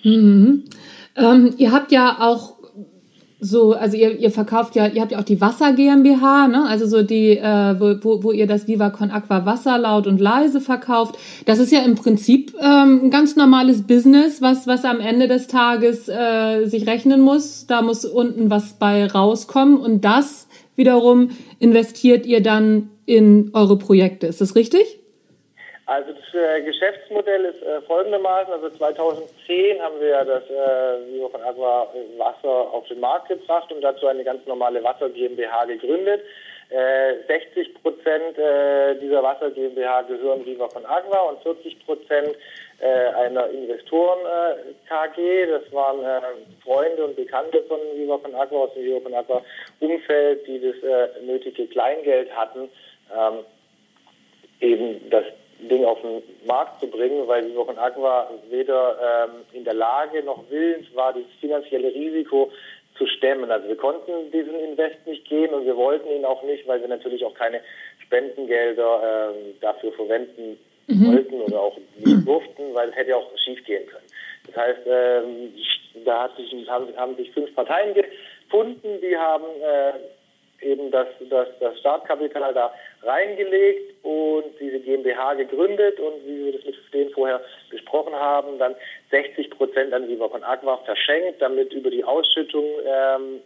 [0.03, 0.65] Mhm.
[1.17, 2.56] Ähm, ihr habt ja auch
[3.39, 6.67] so, also ihr, ihr verkauft ja, ihr habt ja auch die Wasser GmbH, ne?
[6.67, 10.21] Also so die, äh, wo, wo, wo ihr das Viva Con Aqua Wasser laut und
[10.21, 11.17] leise verkauft.
[11.45, 15.49] Das ist ja im Prinzip ähm, ein ganz normales Business, was, was am Ende des
[15.49, 17.67] Tages äh, sich rechnen muss.
[17.67, 24.27] Da muss unten was bei rauskommen und das wiederum investiert ihr dann in eure Projekte.
[24.27, 25.01] Ist das richtig?
[25.87, 28.53] Also das äh, Geschäftsmodell ist äh, folgendermaßen.
[28.53, 33.71] Also 2010 haben wir ja das äh, Vivo von Aqua Wasser auf den Markt gebracht
[33.71, 36.23] und dazu eine ganz normale Wasser GmbH gegründet.
[36.69, 42.35] 60 äh, Prozent äh, dieser Wasser GmbH gehören Viva von Agua und 40 Prozent
[42.81, 44.19] äh, einer Investoren
[44.89, 45.47] KG.
[45.47, 46.01] Das waren
[46.65, 49.43] Freunde und Bekannte von Viva von Agua aus dem Viva von Agua
[49.79, 52.69] Umfeld, die das nötige Kleingeld hatten,
[53.17, 53.45] ähm,
[54.61, 55.25] eben das
[55.59, 60.23] Ding auf den Markt zu bringen, weil Vivo und Aqua weder ähm, in der Lage
[60.23, 62.51] noch willens war, dieses finanzielle Risiko
[62.97, 63.51] zu stemmen.
[63.51, 66.89] Also wir konnten diesen Invest nicht gehen und wir wollten ihn auch nicht, weil wir
[66.89, 67.61] natürlich auch keine
[68.05, 71.07] Spendengelder ähm, dafür verwenden mhm.
[71.07, 74.07] wollten oder auch nicht durften, weil es hätte auch schief gehen können.
[74.47, 75.53] Das heißt, ähm,
[76.05, 79.93] da hat sich, haben, haben sich fünf Parteien gefunden, die haben äh,
[80.67, 86.65] eben das, das, das Startkapital da reingelegt und diese GmbH gegründet und wie wir das
[86.65, 88.75] mit denen vorher besprochen haben, dann
[89.11, 93.41] 60 Prozent an Viva von Aqua verschenkt, damit über die Ausschüttung ähm,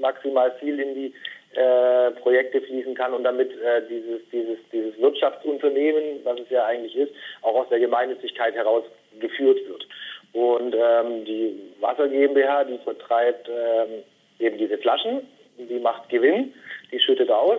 [0.00, 1.14] maximal viel in die
[1.54, 6.94] äh, Projekte fließen kann und damit äh, dieses, dieses, dieses Wirtschaftsunternehmen, was es ja eigentlich
[6.94, 8.84] ist, auch aus der Gemeinnützigkeit heraus
[9.18, 9.86] geführt wird.
[10.34, 14.04] Und ähm, die Wasser GmbH, die vertreibt ähm,
[14.38, 15.26] eben diese Flaschen,
[15.66, 16.54] die macht Gewinn,
[16.92, 17.58] die schüttet aus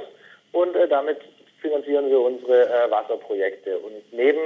[0.51, 1.19] und äh, damit
[1.61, 3.77] finanzieren wir unsere äh, Wasserprojekte.
[3.79, 4.39] Und neben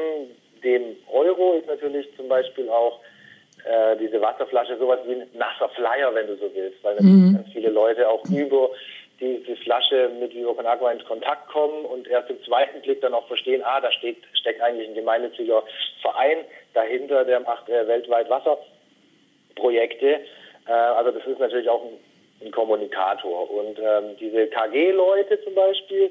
[0.64, 3.00] dem Euro ist natürlich zum Beispiel auch
[3.66, 7.36] äh, diese Wasserflasche sowas wie ein nasser Flyer, wenn du so willst, weil mhm.
[7.36, 8.72] ganz viele Leute auch über
[9.20, 13.14] diese Flasche mit Vivo Con Agua in Kontakt kommen und erst im zweiten Blick dann
[13.14, 15.64] auch verstehen, ah, da steht, steckt eigentlich ein gemeinnütziger
[16.02, 16.40] Verein
[16.74, 20.20] dahinter, der macht äh, weltweit Wasserprojekte.
[20.68, 22.00] Äh, also das ist natürlich auch ein,
[22.46, 23.50] ein Kommunikator.
[23.50, 26.10] Und ähm, diese KG-Leute zum Beispiel,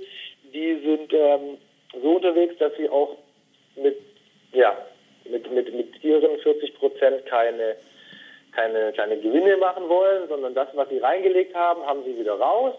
[0.53, 1.59] die sind ähm,
[2.01, 3.16] so unterwegs, dass sie auch
[3.77, 3.97] mit,
[4.53, 4.77] ja,
[5.25, 7.77] mit, mit, mit ihren 40 Prozent keine,
[8.53, 12.75] keine, keine Gewinne machen wollen, sondern das, was sie reingelegt haben, haben sie wieder raus.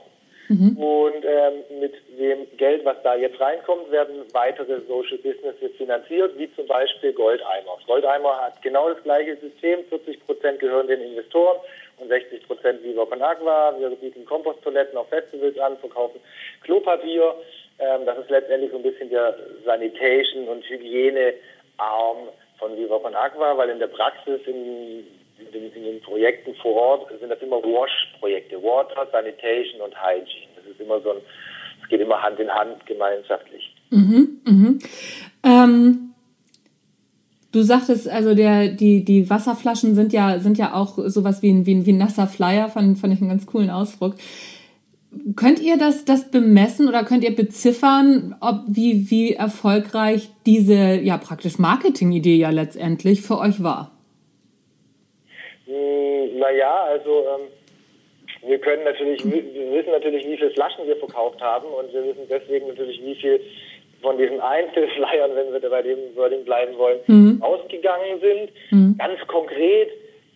[0.49, 0.77] Mhm.
[0.77, 6.53] Und ähm, mit dem Geld, was da jetzt reinkommt, werden weitere Social Businesses finanziert, wie
[6.55, 7.77] zum Beispiel Goldeimer.
[7.87, 9.79] Goldeimer hat genau das gleiche System.
[9.89, 11.57] 40 Prozent gehören den Investoren
[12.03, 13.73] und 60 Prozent Viva Con Agua.
[13.79, 16.19] Wir bieten Komposttoiletten auf Festivals an, verkaufen
[16.63, 17.35] Klopapier.
[17.79, 19.35] Ähm, das ist letztendlich so ein bisschen der
[19.65, 25.05] Sanitation- und Hygienearm von Viva Con Aqua, weil in der Praxis in,
[25.53, 30.51] in, in den Projekten vor Ort sind das immer Wash-Projekte, Water, Sanitation und Hygiene.
[30.55, 31.17] Das ist immer so ein,
[31.81, 33.73] es geht immer Hand in Hand gemeinschaftlich.
[33.89, 34.79] Mhm, mhm.
[35.43, 36.12] Ähm
[37.53, 41.67] Du sagtest, also der, die, die Wasserflaschen sind ja, sind ja auch sowas wie ein,
[41.67, 44.15] wie ein, wie ein nasser Flyer, fand, fand ich einen ganz coolen Ausdruck.
[45.35, 51.17] Könnt ihr das, das bemessen oder könnt ihr beziffern, ob wie, wie erfolgreich diese ja
[51.17, 53.91] praktisch Marketingidee ja letztendlich für euch war?
[55.67, 61.39] Hm, naja, also ähm, wir können natürlich, wir wissen natürlich, wie viele Flaschen wir verkauft
[61.39, 63.39] haben und wir wissen deswegen natürlich, wie viel
[64.03, 67.41] von diesen Einzelflyern, wenn wir bei dem Wording bleiben wollen, mhm.
[67.41, 68.51] ausgegangen sind.
[68.69, 68.95] Mhm.
[68.99, 69.89] Ganz konkret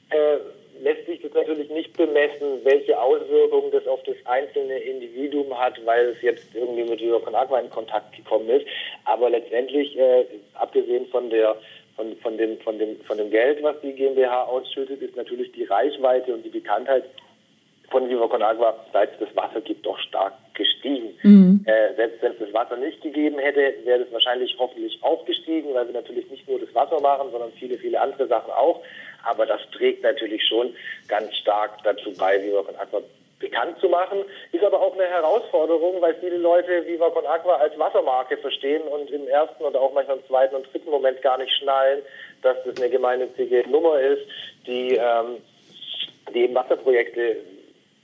[0.09, 0.37] äh,
[0.81, 6.07] lässt sich das natürlich nicht bemessen, welche Auswirkungen das auf das einzelne Individuum hat, weil
[6.07, 8.65] es jetzt irgendwie mit von Aqua in Kontakt gekommen ist.
[9.05, 10.25] Aber letztendlich, äh,
[10.55, 11.55] abgesehen von der
[11.95, 15.63] von, von, dem, von, dem, von dem Geld, was die GmbH ausschüttet, ist natürlich die
[15.63, 17.03] Reichweite und die Bekanntheit
[17.89, 21.13] von Viva Con Agua, seit es das Wasser gibt, doch stark gestiegen.
[21.23, 21.65] Mhm.
[21.65, 25.73] Äh, selbst wenn es das Wasser nicht gegeben hätte, wäre es wahrscheinlich hoffentlich auch gestiegen,
[25.73, 28.83] weil wir natürlich nicht nur das Wasser machen, sondern viele, viele andere Sachen auch.
[29.23, 30.75] Aber das trägt natürlich schon
[31.07, 33.01] ganz stark dazu bei, Viva Con Aqua
[33.39, 34.19] bekannt zu machen.
[34.51, 39.09] Ist aber auch eine Herausforderung, weil viele Leute Viva Con Aqua als Wassermarke verstehen und
[39.11, 42.01] im ersten oder auch manchmal im zweiten und dritten Moment gar nicht schnallen,
[42.41, 44.23] dass das eine gemeinnützige Nummer ist,
[44.65, 45.37] die, ähm,
[46.33, 47.37] die eben Wasserprojekte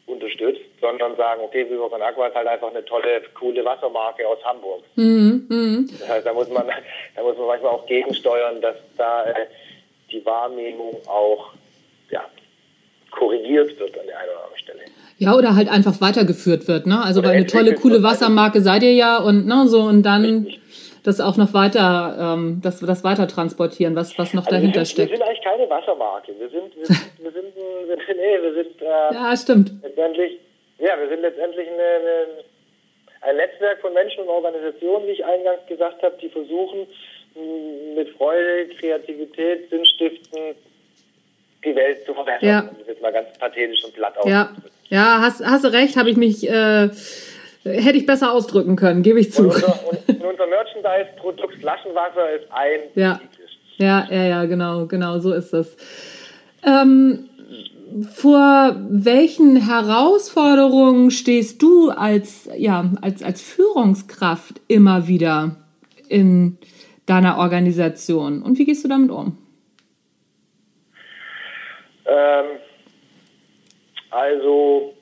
[0.05, 4.43] unterstützt, sondern sagen, okay, Viva Con Aqua ist halt einfach eine tolle, coole Wassermarke aus
[4.43, 4.83] Hamburg.
[4.95, 5.93] Mhm, mh.
[5.99, 6.67] Das heißt, da muss man,
[7.15, 9.45] da muss man manchmal auch gegensteuern, dass da äh,
[10.11, 11.53] die Wahrnehmung auch
[12.11, 12.25] ja,
[13.11, 14.79] korrigiert wird an der einen oder anderen Stelle.
[15.17, 17.01] Ja, oder halt einfach weitergeführt wird, ne?
[17.01, 20.62] Also weil eine tolle, coole Wassermarke seid ihr ja und ne, so und dann Richtig.
[21.03, 24.85] Das auch noch weiter, ähm, das, das weiter transportieren, was, was noch also dahinter wir
[24.85, 25.11] sind, steckt.
[25.11, 26.33] Wir sind eigentlich keine Wassermarke.
[26.39, 29.71] Wir sind, wir sind, wir sind, wir sind nee, wir sind äh, ja, stimmt.
[29.81, 30.39] letztendlich,
[30.79, 32.25] ja, wir sind letztendlich eine, eine,
[33.21, 36.87] ein Netzwerk von Menschen und Organisationen, wie ich eingangs gesagt habe, die versuchen,
[37.95, 40.55] mit Freude, Kreativität, Sinnstiften
[41.65, 42.47] die Welt zu verbessern.
[42.47, 42.61] Ja.
[42.61, 44.51] Das ist jetzt mal ganz pathetisch und platt Ja,
[44.89, 46.89] ja hast, hast du recht, habe ich mich, äh,
[47.63, 49.43] hätte ich besser ausdrücken können, gebe ich zu.
[49.43, 52.79] Und unser, und unser Merchandise-Produkt Flaschenwasser ist ein.
[52.95, 53.19] Ja.
[53.77, 55.75] ja, ja, ja, genau, genau, so ist das.
[56.65, 57.29] Ähm,
[58.11, 65.57] vor welchen Herausforderungen stehst du als, ja, als, als Führungskraft immer wieder
[66.09, 66.57] in,
[67.05, 69.37] deiner Organisation und wie gehst du damit um?
[72.05, 72.45] Ähm,
[74.09, 74.93] also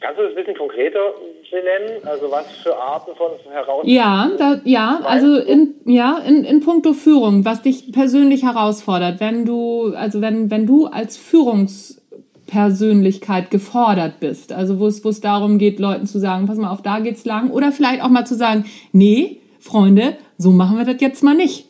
[0.00, 1.12] Kannst du das ein bisschen konkreter
[1.50, 2.02] benennen?
[2.06, 3.94] Also was für Arten von Herausforderungen?
[3.94, 9.44] Ja, da, ja, also in, ja, in, in puncto Führung, was dich persönlich herausfordert, wenn
[9.44, 15.58] du, also wenn, wenn du als Führungspersönlichkeit gefordert bist, also wo es, wo es darum
[15.58, 18.36] geht, Leuten zu sagen, pass mal auf, da geht's lang, oder vielleicht auch mal zu
[18.36, 21.66] sagen, nee, Freunde, so machen wir das jetzt mal nicht.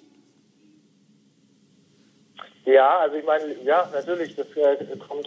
[2.64, 4.76] Ja, also ich meine, ja, natürlich, das äh,
[5.08, 5.26] kommt,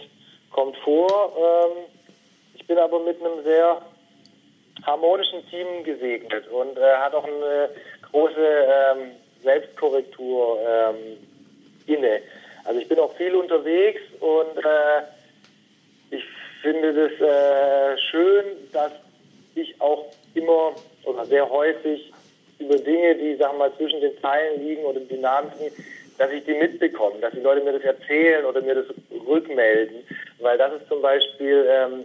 [0.50, 1.34] kommt vor.
[1.36, 1.84] Ähm,
[2.64, 3.82] ich bin aber mit einem sehr
[4.86, 7.68] harmonischen Team gesegnet und äh, hat auch eine
[8.10, 9.10] große ähm,
[9.42, 11.18] Selbstkorrektur ähm,
[11.86, 12.22] inne.
[12.64, 15.02] Also ich bin auch viel unterwegs und äh,
[16.10, 16.24] ich
[16.62, 18.92] finde das äh, schön, dass
[19.54, 20.72] ich auch immer
[21.04, 22.10] oder sehr häufig
[22.58, 25.70] über Dinge, die, wir mal, zwischen den Zeilen liegen oder Dynamiken,
[26.16, 28.86] dass ich die mitbekomme, dass die Leute mir das erzählen oder mir das
[29.26, 29.96] rückmelden.
[30.40, 32.04] Weil das ist zum Beispiel ähm,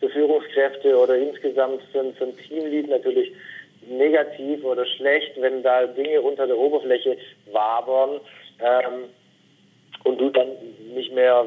[0.00, 3.32] für Führungskräfte oder insgesamt für, für ein Teamlead natürlich
[3.86, 7.16] negativ oder schlecht, wenn da Dinge unter der Oberfläche
[7.52, 8.20] wabern
[8.60, 9.10] ähm,
[10.04, 10.48] und du dann
[10.94, 11.46] nicht mehr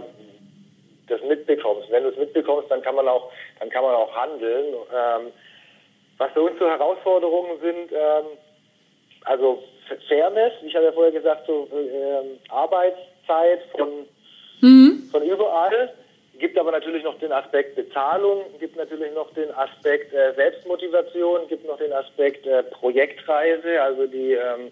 [1.07, 1.89] das mitbekommst.
[1.91, 4.65] Wenn du es mitbekommst, dann kann man auch, dann kann man auch handeln.
[4.73, 5.31] Ähm,
[6.17, 8.25] was für uns so Herausforderungen sind, ähm,
[9.25, 9.63] also
[10.07, 14.05] Fairness, ich habe ja vorher gesagt, so ähm, Arbeitszeit von,
[14.61, 15.09] mhm.
[15.11, 15.93] von überall
[16.39, 21.63] gibt aber natürlich noch den Aspekt Bezahlung, gibt natürlich noch den Aspekt äh, Selbstmotivation, gibt
[21.65, 24.71] noch den Aspekt äh, Projektreise, also die, ähm,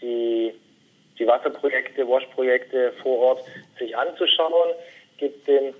[0.00, 0.54] die,
[1.18, 3.44] die Wasserprojekte, Wash-Projekte vor Ort
[3.78, 4.70] sich anzuschauen,
[5.18, 5.74] gibt den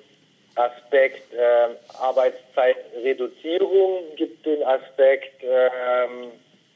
[0.55, 1.68] Aspekt äh,
[1.99, 6.30] Arbeitszeitreduzierung, gibt den Aspekt ähm,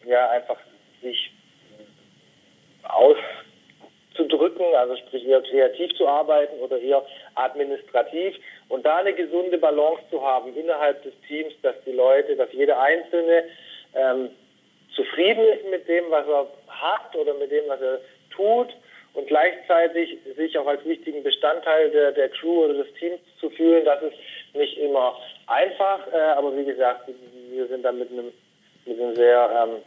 [0.07, 0.57] ja einfach
[1.03, 1.31] sich
[4.17, 7.05] auszudrücken, also sprich eher kreativ zu arbeiten oder eher
[7.35, 8.37] administrativ
[8.69, 12.81] und da eine gesunde Balance zu haben innerhalb des Teams, dass die Leute, dass jeder
[12.81, 13.45] Einzelne
[13.95, 14.31] ähm,
[14.95, 18.01] zufrieden ist mit dem, was er hat oder mit dem, was er
[18.31, 18.69] tut
[19.15, 23.85] und gleichzeitig sich auch als wichtigen Bestandteil der, der Crew oder des Teams zu fühlen,
[23.85, 24.17] das ist
[24.55, 27.09] nicht immer einfach, äh, aber wie gesagt,
[27.51, 28.33] wir sind da mit einem,
[28.85, 29.83] mit einem sehr ähm,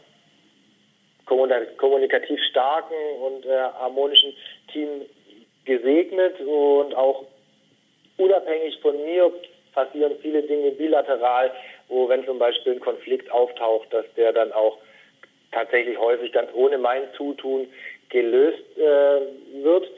[1.76, 4.34] kommunikativ starken und äh, harmonischen
[4.72, 5.06] Team
[5.64, 7.24] gesegnet und auch
[8.16, 9.32] unabhängig von mir
[9.72, 11.52] passieren viele Dinge bilateral,
[11.88, 14.78] wo wenn zum Beispiel ein Konflikt auftaucht, dass der dann auch
[15.52, 17.68] tatsächlich häufig ganz ohne mein Zutun
[18.08, 19.88] gelöst äh, wird.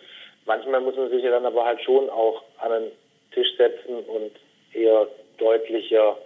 [0.45, 2.93] Manchmal muss man sich ja dann aber halt schon auch an den
[3.33, 4.33] Tisch setzen und
[4.74, 5.09] eher
[5.39, 6.18] deutlicher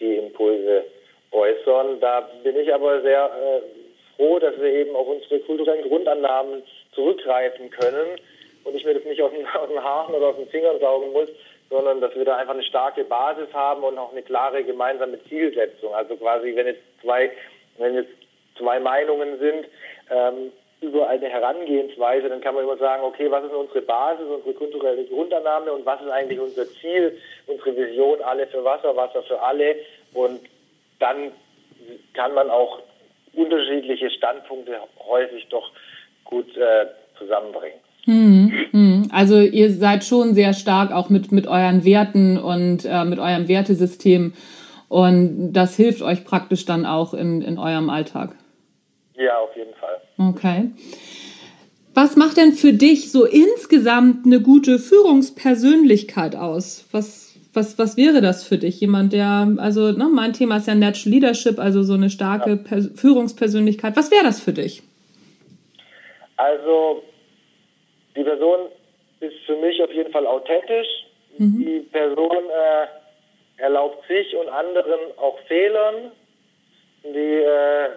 [0.00, 0.84] die Impulse
[1.32, 2.00] äußern.
[2.00, 3.83] Da bin ich aber sehr äh,
[4.16, 6.62] froh, dass wir eben auf unsere kulturellen Grundannahmen
[6.92, 8.18] zurückgreifen können
[8.64, 9.46] und ich mir das nicht aus den,
[9.84, 11.28] Haaren oder aus den Fingern saugen muss,
[11.70, 15.94] sondern dass wir da einfach eine starke Basis haben und auch eine klare gemeinsame Zielsetzung.
[15.94, 17.30] Also quasi, wenn jetzt zwei,
[17.78, 18.12] wenn jetzt
[18.58, 19.66] zwei Meinungen sind,
[20.10, 24.54] ähm, über eine Herangehensweise, dann kann man immer sagen, okay, was ist unsere Basis, unsere
[24.54, 29.40] kulturelle Grundannahme und was ist eigentlich unser Ziel, unsere Vision, alle für Wasser, Wasser für
[29.40, 29.76] alle.
[30.12, 30.40] Und
[30.98, 31.32] dann
[32.12, 32.80] kann man auch
[33.36, 34.72] unterschiedliche Standpunkte
[35.06, 35.70] häufig doch
[36.24, 36.86] gut äh,
[37.18, 37.78] zusammenbringen.
[38.04, 39.08] Hm, hm.
[39.12, 43.48] Also ihr seid schon sehr stark auch mit, mit euren Werten und äh, mit eurem
[43.48, 44.34] Wertesystem
[44.88, 48.36] und das hilft euch praktisch dann auch in, in eurem Alltag.
[49.16, 50.00] Ja, auf jeden Fall.
[50.18, 50.70] Okay.
[51.94, 56.86] Was macht denn für dich so insgesamt eine gute Führungspersönlichkeit aus?
[56.90, 57.23] Was,
[57.54, 58.80] was, was wäre das für dich?
[58.80, 62.80] Jemand, der, also ne, mein Thema ist ja Natural Leadership, also so eine starke ja.
[62.94, 63.96] Führungspersönlichkeit.
[63.96, 64.82] Was wäre das für dich?
[66.36, 67.02] Also
[68.16, 68.68] die Person
[69.20, 70.88] ist für mich auf jeden Fall authentisch.
[71.38, 71.64] Mhm.
[71.64, 76.12] Die Person äh, erlaubt sich und anderen auch Fehlern.
[77.04, 77.90] Die äh,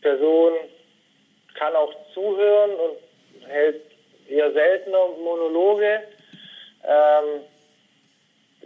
[0.00, 0.52] Person
[1.54, 3.82] kann auch zuhören und hält
[4.28, 6.02] eher seltener Monologe.
[6.84, 7.42] Ähm,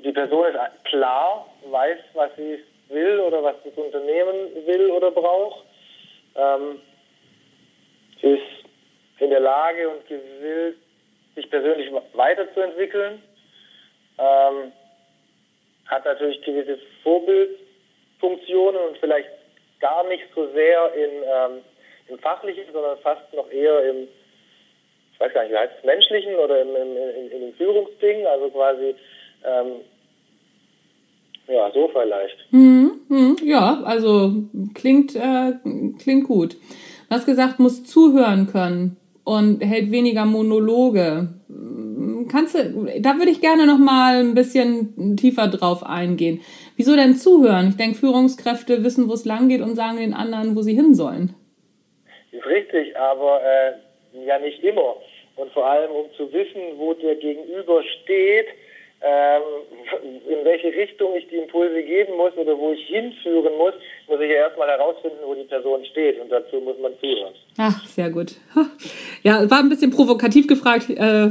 [0.04, 5.64] die Person ist klar, weiß, was sie will oder was das Unternehmen will oder braucht.
[6.34, 6.80] Ähm,
[8.20, 8.42] sie ist
[9.18, 10.76] in der Lage und gewillt,
[11.34, 13.22] sich persönlich weiterzuentwickeln.
[14.18, 14.72] Ähm,
[15.86, 19.28] hat natürlich gewisse Vorbildfunktionen und vielleicht
[19.80, 21.64] gar nicht so sehr in, ähm,
[22.08, 24.08] im Fachlichen, sondern fast noch eher im,
[25.12, 28.50] ich weiß gar nicht, wie heißt es, Menschlichen oder im, im, in, in Führungsding, also
[28.50, 28.94] quasi,
[29.44, 29.80] ähm,
[31.50, 32.36] ja, so vielleicht.
[32.50, 34.32] Hm, hm, ja, also
[34.74, 35.52] klingt, äh,
[35.98, 36.54] klingt gut.
[36.54, 41.28] Du hast gesagt, muss zuhören können und hält weniger Monologe.
[42.30, 46.40] kannst du, da würde ich gerne noch mal ein bisschen tiefer drauf eingehen.
[46.76, 47.70] Wieso denn zuhören?
[47.70, 50.94] Ich denke, Führungskräfte wissen, wo es lang geht und sagen den anderen, wo sie hin
[50.94, 51.34] sollen.
[52.30, 53.72] Ist richtig, aber äh,
[54.26, 54.96] ja nicht immer.
[55.36, 58.46] Und vor allem, um zu wissen, wo der Gegenüber steht,
[59.02, 59.42] ähm,
[60.28, 63.72] in welche Richtung ich die Impulse geben muss oder wo ich hinführen muss,
[64.06, 66.20] muss ich ja erstmal herausfinden, wo die Person steht.
[66.20, 67.32] Und dazu muss man zuhören.
[67.56, 68.34] Ach, sehr gut.
[69.22, 70.88] Ja, war ein bisschen provokativ gefragt.
[70.88, 71.28] Äh,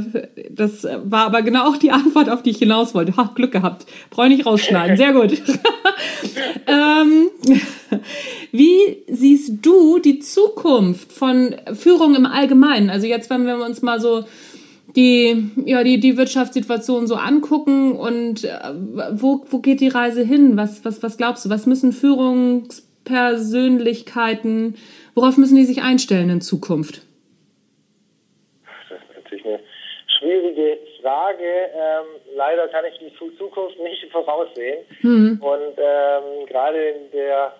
[0.48, 3.16] das war aber genau auch die Antwort, auf die ich hinaus wollte.
[3.16, 3.86] Ha, Glück gehabt.
[4.10, 4.96] Brauche ich nicht rausschneiden.
[4.96, 5.32] Sehr gut.
[6.68, 7.30] ähm,
[8.52, 12.90] wie siehst du die Zukunft von Führung im Allgemeinen?
[12.90, 14.24] Also jetzt, wenn wir uns mal so
[14.96, 18.58] die, ja, die, die Wirtschaftssituation so angucken und äh,
[19.12, 20.56] wo, wo geht die Reise hin?
[20.56, 21.50] Was, was, was glaubst du?
[21.50, 24.76] Was müssen Führungspersönlichkeiten,
[25.14, 27.02] worauf müssen die sich einstellen in Zukunft?
[28.88, 29.60] Das ist natürlich eine
[30.18, 31.44] schwierige Frage.
[31.44, 32.04] Ähm,
[32.36, 34.78] leider kann ich die Zukunft nicht voraussehen.
[35.02, 35.42] Mhm.
[35.42, 37.52] Und ähm, gerade in der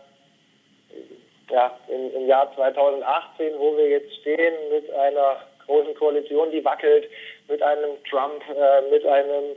[1.51, 5.39] ja, im, im Jahr 2018, wo wir jetzt stehen mit einer
[5.71, 7.09] großen Koalition, die wackelt,
[7.49, 9.57] mit einem Trump, äh, mit einem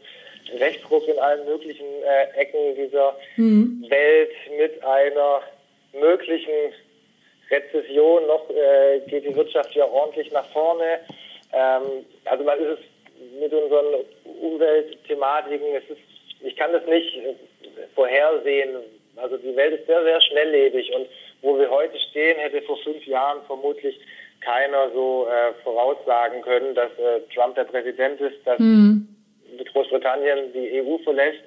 [0.59, 3.85] Rechtsruck in allen möglichen äh, Ecken dieser mhm.
[3.89, 5.41] Welt, mit einer
[5.93, 6.73] möglichen
[7.49, 10.99] Rezession, noch äh, geht die Wirtschaft ja ordentlich nach vorne.
[11.53, 14.05] Ähm, also man ist es mit unseren
[14.41, 16.01] Umweltthematiken, es ist,
[16.41, 17.33] ich kann das nicht äh,
[17.95, 18.77] vorhersehen.
[19.15, 21.07] Also die Welt ist sehr, sehr schnelllebig und
[21.41, 23.99] wo wir heute stehen, hätte vor fünf Jahren vermutlich
[24.43, 29.07] keiner so äh, voraussagen können, dass äh, Trump der Präsident ist, dass mhm.
[29.71, 31.43] Großbritannien die EU verlässt,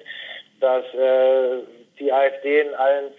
[0.59, 1.63] dass äh,
[1.99, 3.11] die AfD in allen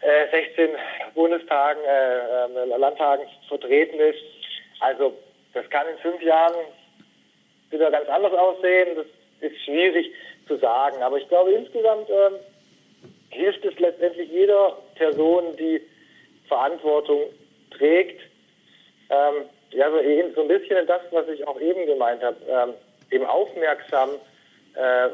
[0.00, 0.70] äh, 16
[1.14, 4.20] Bundestagen, äh, äh, Landtagen vertreten ist.
[4.80, 5.14] Also
[5.52, 6.54] das kann in fünf Jahren
[7.70, 8.96] wieder ganz anders aussehen.
[8.96, 9.06] Das
[9.40, 10.10] ist schwierig
[10.48, 11.02] zu sagen.
[11.02, 12.34] Aber ich glaube insgesamt ähm,
[13.30, 15.80] hilft es letztendlich jeder Person, die
[16.48, 17.20] Verantwortung
[17.70, 18.20] trägt,
[19.10, 22.74] ähm, ja, so, eben so ein bisschen das, was ich auch eben gemeint habe, ähm,
[23.10, 24.10] eben aufmerksam
[24.74, 25.08] äh,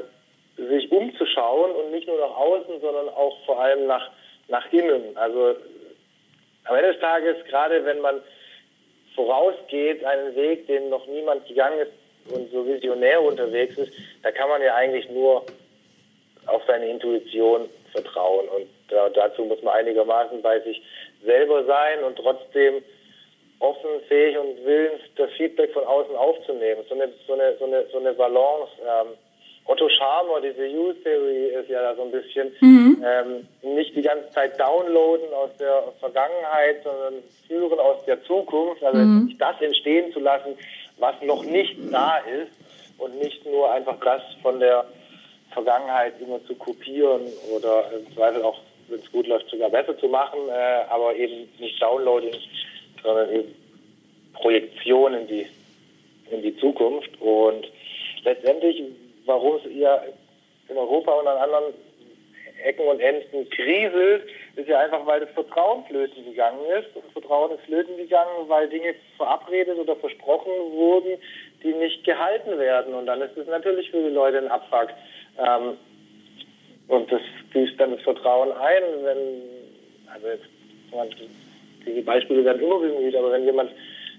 [0.57, 4.11] sich umzuschauen und nicht nur nach außen, sondern auch vor allem nach,
[4.49, 5.17] nach innen.
[5.17, 5.57] Also
[6.65, 8.23] am Ende des Tages, gerade wenn man
[9.15, 11.93] vorausgeht, einen Weg, den noch niemand gegangen ist
[12.35, 13.93] und so visionär unterwegs ist,
[14.23, 15.45] da kann man ja eigentlich nur
[16.47, 18.49] auf seine Intuition vertrauen.
[18.49, 20.83] Und äh, dazu muss man einigermaßen bei sich
[21.25, 22.83] selber sein und trotzdem
[23.59, 26.83] offen, fähig und willens, das Feedback von außen aufzunehmen.
[26.89, 28.73] So eine, so eine, so eine, so eine Balance.
[28.83, 29.15] Ähm,
[29.69, 33.05] Otto Scharmer, diese U-Theory ist ja da so ein bisschen mhm.
[33.05, 37.15] ähm, nicht die ganze Zeit downloaden aus der Vergangenheit, sondern
[37.49, 38.85] führen aus der Zukunft.
[38.85, 39.35] Also mhm.
[39.39, 40.57] das entstehen zu lassen,
[40.99, 42.53] was noch nicht da ist
[42.99, 44.87] und nicht nur einfach das von der
[45.53, 47.23] Vergangenheit immer zu kopieren
[47.55, 51.49] oder im Zweifel auch, wenn es gut läuft, sogar besser zu machen, äh, aber eben
[51.59, 52.35] nicht Downloading
[53.07, 53.55] sondern eben
[54.35, 55.47] Projektion in die,
[56.31, 57.11] in die Zukunft.
[57.21, 57.67] Und
[58.25, 58.83] letztendlich,
[59.25, 60.03] warum es ja
[60.69, 61.75] in Europa und an anderen
[62.65, 64.25] Ecken und Enden kriselt,
[64.57, 66.95] ist ja einfach, weil das Vertrauen flöten gegangen ist.
[66.97, 71.19] Und Vertrauen ist flöten gegangen, weil Dinge verabredet oder versprochen wurden,
[71.63, 72.95] die nicht gehalten werden.
[72.95, 74.89] Und dann ist es natürlich für die Leute ein Abfuck.
[75.39, 75.77] Ähm,
[76.89, 77.21] und das
[77.53, 79.43] büßt dann das Vertrauen ein, wenn,
[80.13, 80.47] also jetzt,
[81.87, 83.71] die Beispiele werden immer bemüht, aber wenn jemand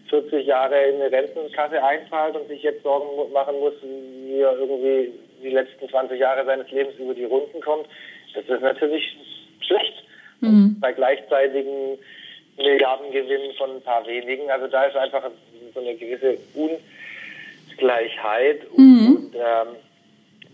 [0.10, 5.12] 40 Jahre in eine Rentenkasse einzahlt und sich jetzt Sorgen machen muss, wie er irgendwie
[5.44, 7.88] die letzten 20 Jahre seines Lebens über die Runden kommt,
[8.34, 9.18] das ist natürlich
[9.62, 10.04] schlecht.
[10.40, 10.78] Mhm.
[10.80, 11.98] bei gleichzeitigen
[12.58, 15.24] Milliardengewinnen von ein paar wenigen, also da ist einfach
[15.74, 16.38] so eine gewisse
[17.76, 18.62] Ungleichheit.
[18.76, 19.16] Mhm.
[19.16, 19.76] Und ähm,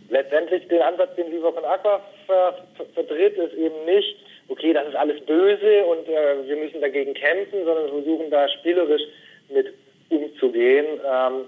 [0.10, 4.18] letztendlich den Ansatz, den Viva von Aqua ver ver vertritt, ist eben nicht,
[4.48, 9.04] okay, das ist alles böse und äh, wir müssen dagegen kämpfen, sondern versuchen da spielerisch
[9.50, 9.74] mit
[10.10, 11.46] umzugehen, ähm,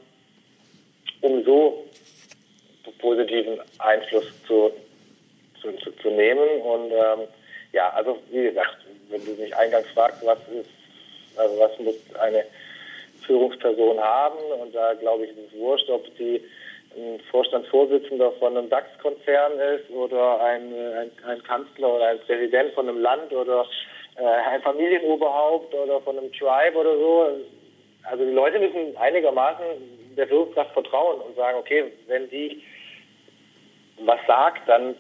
[1.22, 1.86] um so
[3.00, 4.72] positiven Einfluss zu,
[5.62, 6.62] zu, zu, zu nehmen.
[6.62, 7.28] Und ähm,
[7.72, 8.78] ja, also wie gesagt,
[9.10, 10.70] wenn du mich eingangs fragst, was ist,
[11.38, 12.46] also was muss eine
[13.26, 16.41] Führungsperson haben, und da glaube ich, ist es wurscht, ob die
[16.96, 22.88] ein Vorstandsvorsitzender von einem DAX-Konzern ist oder ein, ein, ein, Kanzler oder ein Präsident von
[22.88, 23.66] einem Land oder
[24.18, 27.28] äh, ein Familienoberhaupt oder von einem Tribe oder so.
[28.04, 29.66] Also die Leute müssen einigermaßen
[30.16, 32.62] der Führungskraft vertrauen und sagen, okay, wenn die
[34.04, 34.96] was sagt, dann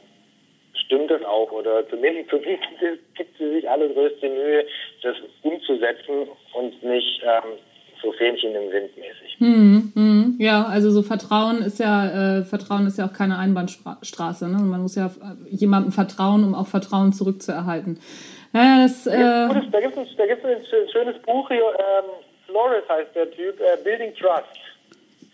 [0.85, 4.65] stimmt es auch oder zumindest, zumindest gibt sie sich allergrößte Mühe,
[5.01, 7.57] das umzusetzen und nicht ähm,
[8.01, 9.35] so Fähnchen im Wind mäßig.
[9.39, 9.91] Hm,
[10.37, 14.47] ja, also so Vertrauen ist ja, äh, Vertrauen ist ja auch keine Einbahnstraße.
[14.47, 14.57] Ne?
[14.57, 15.11] Man muss ja
[15.49, 17.99] jemandem vertrauen, um auch Vertrauen zurückzuerhalten.
[18.53, 22.09] Ja, das, äh, da gibt es da gibt's ein schönes Buch hier, ähm,
[22.47, 24.45] Flores heißt der Typ, äh, Building Trust.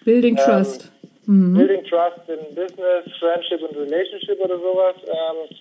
[0.04, 0.92] Building ähm, Trust.
[1.26, 1.54] Mhm.
[1.54, 4.96] Building Trust in Business, Friendship und Relationship oder sowas.
[5.06, 5.56] Ähm,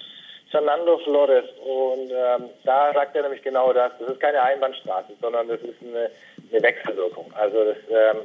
[0.51, 1.45] Fernando Flores.
[1.65, 3.93] Und ähm, da sagt er nämlich genau das.
[3.99, 6.11] Das ist keine Einbahnstraße, sondern das ist eine,
[6.51, 7.33] eine Wechselwirkung.
[7.35, 8.23] Also das, ähm,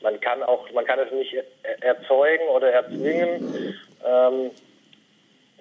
[0.00, 1.34] man kann auch, man kann es nicht
[1.80, 4.50] erzeugen oder erzwingen, ähm,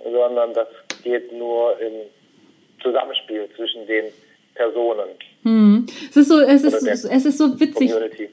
[0.04, 0.68] sondern das
[1.04, 1.94] geht nur im
[2.82, 4.06] Zusammenspiel zwischen den
[4.56, 5.10] Personen.
[5.44, 5.86] Hm.
[6.10, 7.92] Es ist so, es ist, es ist so witzig.
[7.92, 8.30] Community.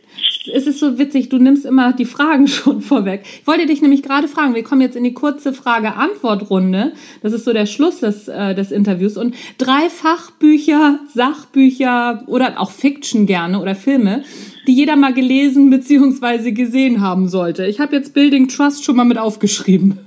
[0.52, 3.22] Es ist so witzig, du nimmst immer die Fragen schon vorweg.
[3.24, 6.92] Ich wollte dich nämlich gerade fragen, wir kommen jetzt in die kurze Frage-Antwort-Runde.
[7.22, 9.16] Das ist so der Schluss des, äh, des Interviews.
[9.16, 14.24] Und drei Fachbücher, Sachbücher oder auch Fiction gerne oder Filme,
[14.66, 16.50] die jeder mal gelesen bzw.
[16.50, 17.66] gesehen haben sollte.
[17.66, 20.00] Ich habe jetzt Building Trust schon mal mit aufgeschrieben.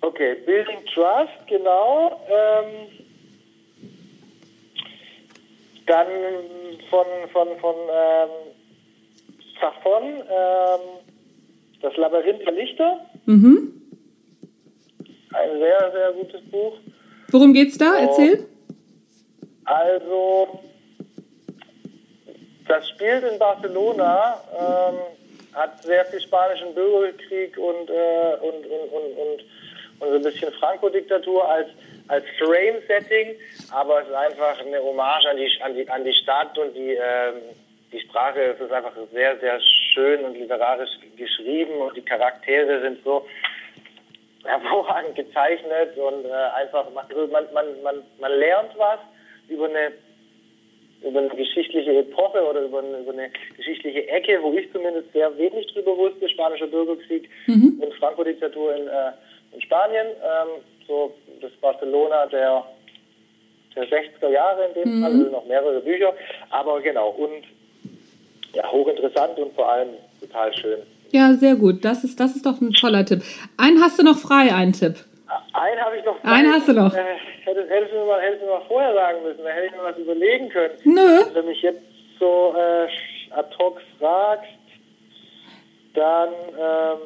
[0.00, 2.20] Okay, Building Trust, genau.
[2.28, 2.95] Ähm
[5.86, 6.06] dann
[6.90, 8.28] von, von, von ähm,
[9.60, 10.80] Safon, ähm,
[11.80, 13.00] das Labyrinth der Lichter.
[13.26, 13.72] Mhm.
[15.32, 16.74] Ein sehr, sehr gutes Buch.
[17.30, 17.98] Worum geht's da?
[17.98, 18.46] Erzähl.
[19.64, 20.60] Also,
[22.68, 24.94] das spielt in Barcelona, ähm,
[25.52, 29.44] hat sehr viel spanischen Bürgerkrieg und, äh, und, und, und, und,
[30.00, 31.68] und so ein bisschen Franco-Diktatur als
[32.08, 33.36] als Frame-Setting,
[33.72, 36.92] aber es ist einfach eine Hommage an die, an die, an die Stadt und die,
[36.92, 37.42] ähm,
[37.92, 38.40] die Sprache.
[38.54, 39.60] Es ist einfach sehr, sehr
[39.92, 43.26] schön und literarisch geschrieben und die Charaktere sind so
[44.44, 49.00] hervorragend gezeichnet und äh, einfach, also man, man, man, man lernt was
[49.48, 49.92] über eine
[51.04, 55.36] über eine geschichtliche Epoche oder über eine, über eine, geschichtliche Ecke, wo ich zumindest sehr
[55.36, 57.80] wenig drüber wusste, spanischer Bürgerkrieg mhm.
[57.80, 59.12] und Franco-Diktatur in, äh,
[59.52, 60.06] in Spanien.
[60.06, 62.64] Ähm, so das Barcelona der,
[63.74, 65.02] der 60er Jahre in dem mhm.
[65.02, 66.14] Fall, also noch mehrere Bücher.
[66.50, 67.44] Aber genau, und
[68.54, 70.78] ja, hochinteressant und vor allem total schön.
[71.12, 71.84] Ja, sehr gut.
[71.84, 73.22] Das ist, das ist doch ein toller Tipp.
[73.56, 74.96] Einen hast du noch frei, einen Tipp.
[75.52, 76.30] Einen habe ich noch frei.
[76.30, 76.94] Einen hast du noch.
[76.94, 77.02] Äh,
[77.44, 79.72] hättest, hättest, du mir mal, hättest du mir mal vorher sagen müssen, da hätte ich
[79.72, 80.74] mir was überlegen können.
[80.84, 81.20] Nö.
[81.26, 81.80] Wenn du mich jetzt
[82.18, 82.88] so äh,
[83.32, 84.50] ad hoc fragst,
[85.94, 86.28] dann...
[86.58, 86.98] Ähm,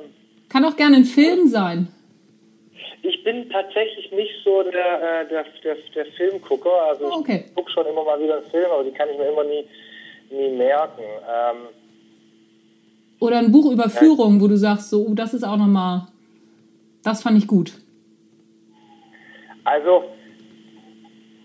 [0.49, 1.89] Kann auch gerne ein Film sein.
[3.03, 6.83] Ich bin tatsächlich nicht so der, äh, der, der, der Filmgucker.
[6.89, 7.45] Also oh, okay.
[7.47, 9.65] ich gucke schon immer mal wieder einen Film, aber die kann ich mir immer nie,
[10.31, 11.03] nie merken.
[11.03, 11.57] Ähm,
[13.21, 14.41] Oder ein Buch über Führung, ja.
[14.43, 16.09] wo du sagst, so, oh, das ist auch nochmal,
[17.03, 17.73] das fand ich gut.
[19.65, 20.05] Also,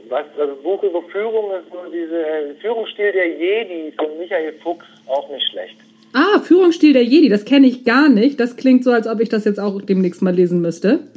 [0.09, 4.85] was, also Buch über Führung ist so diese äh, Führungsstil der Jedi von Michael Fuchs
[5.07, 5.75] auch nicht schlecht.
[6.13, 8.39] Ah, Führungsstil der Jedi, das kenne ich gar nicht.
[8.39, 11.07] Das klingt so, als ob ich das jetzt auch demnächst mal lesen müsste.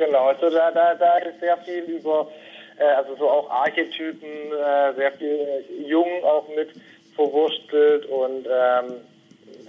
[0.00, 2.26] Genau, also da, da, da ist sehr viel über,
[2.78, 5.46] äh, also so auch Archetypen, äh, sehr viel
[5.86, 6.70] Jung auch mit
[7.14, 8.94] verwurstelt und ähm,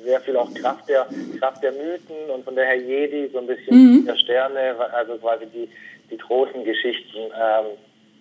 [0.06, 1.06] sehr viel auch Kraft der,
[1.38, 4.06] Kraft der Mythen und von der Herr Jedi so ein bisschen mhm.
[4.06, 5.68] der Sterne, also quasi die,
[6.10, 7.18] die großen Geschichten.
[7.18, 7.66] Ähm,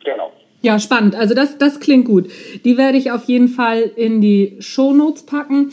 [0.04, 0.32] genau.
[0.62, 1.14] Ja, spannend.
[1.14, 2.28] Also das, das klingt gut.
[2.64, 5.70] Die werde ich auf jeden Fall in die Shownotes packen.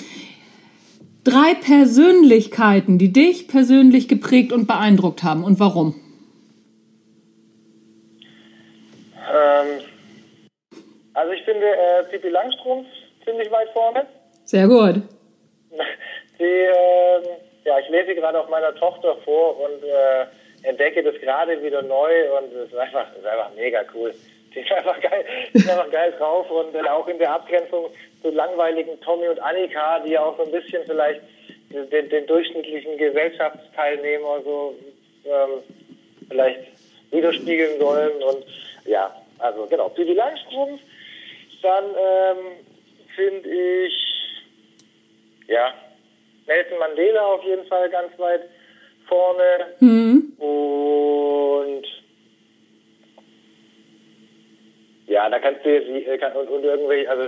[1.23, 5.95] Drei Persönlichkeiten, die dich persönlich geprägt und beeindruckt haben und warum?
[9.37, 9.81] Ähm,
[11.13, 12.87] also ich finde äh, Pippi Langstrumpf
[13.25, 14.05] ziemlich weit vorne.
[14.45, 15.01] Sehr gut.
[16.39, 17.21] Die, äh,
[17.65, 20.25] ja, ich lese gerade auch meiner Tochter vor und äh,
[20.67, 24.13] entdecke das gerade wieder neu und es ist einfach, ist einfach mega cool.
[24.53, 27.87] Die ist einfach geil, die ist einfach geil drauf und äh, auch in der Abgrenzung
[28.21, 31.21] zu langweiligen Tommy und Annika, die ja auch so ein bisschen vielleicht
[31.69, 34.75] den, den durchschnittlichen Gesellschaftsteilnehmer so
[35.25, 35.63] ähm,
[36.29, 36.61] vielleicht
[37.11, 38.45] widerspiegeln sollen und
[38.85, 40.81] ja, also genau, Pippi Langstrumpf.
[41.61, 42.37] Dann ähm,
[43.15, 43.93] finde ich,
[45.47, 45.73] ja,
[46.45, 48.43] Nelson Mandela auf jeden Fall ganz weit
[49.07, 49.67] vorne.
[49.79, 50.33] Mhm.
[50.37, 51.85] Und
[55.07, 57.27] ja, da kannst du jetzt, äh, und, und irgendwelche, also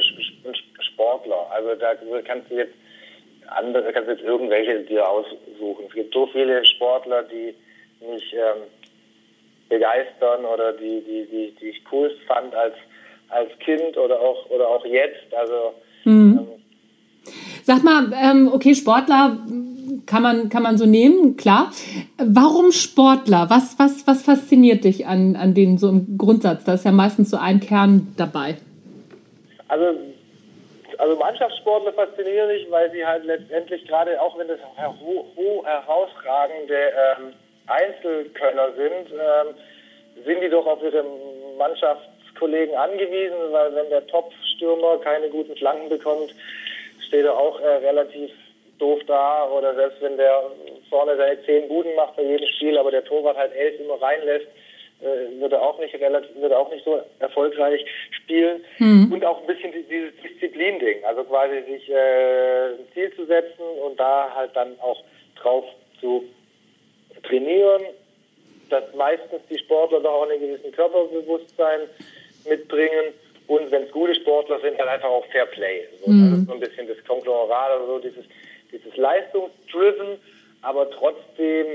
[0.81, 2.73] Sportler, also da kannst du jetzt
[3.47, 5.85] andere, kannst du jetzt irgendwelche dir aussuchen.
[5.87, 7.55] Es gibt so viele Sportler, die
[8.01, 8.63] mich ähm,
[9.69, 12.75] begeistern oder die, die, die, die ich cool fand als,
[13.29, 15.33] als Kind oder auch, oder auch jetzt.
[15.33, 16.39] Also, mhm.
[16.39, 16.47] ähm,
[17.63, 19.37] Sag mal, ähm, okay, Sportler
[20.05, 21.71] kann man, kann man so nehmen, klar.
[22.17, 23.47] Warum Sportler?
[23.49, 26.63] Was, was, was fasziniert dich an, an denen so im Grundsatz?
[26.63, 28.57] Da ist ja meistens so ein Kern dabei.
[29.67, 29.95] Also
[30.99, 37.33] also Mannschaftssportler faszinieren mich, weil sie halt letztendlich gerade, auch wenn das herausragende ähm,
[37.69, 39.55] Einzelkönner sind, ähm,
[40.25, 41.03] sind die doch auf ihre
[41.57, 46.33] Mannschaftskollegen angewiesen, weil wenn der Top-Stürmer keine guten Flanken bekommt,
[47.07, 48.31] steht er auch äh, relativ
[48.79, 50.43] doof da oder selbst wenn der
[50.89, 54.47] vorne seine zehn Buden macht bei jedem Spiel, aber der Torwart halt elf immer reinlässt,
[55.01, 59.11] äh, wird er auch nicht relativ, wird er auch nicht so erfolgreich spielen mhm.
[59.11, 63.99] und auch ein bisschen dieses Disziplin-Ding, also quasi sich äh, ein Ziel zu setzen und
[63.99, 65.01] da halt dann auch
[65.35, 65.65] drauf
[65.99, 66.25] zu
[67.23, 67.81] trainieren,
[68.69, 71.81] dass meistens die Sportler doch auch einen gewissen Körperbewusstsein
[72.47, 73.13] mitbringen
[73.49, 75.81] und wenn es gute Sportler sind, dann einfach auch Fair Play.
[76.05, 76.29] So, mhm.
[76.29, 78.25] Das ist so ein bisschen das Konglomerat oder so, dieses,
[78.71, 80.19] dieses Leistungsdriven,
[80.61, 81.65] aber trotzdem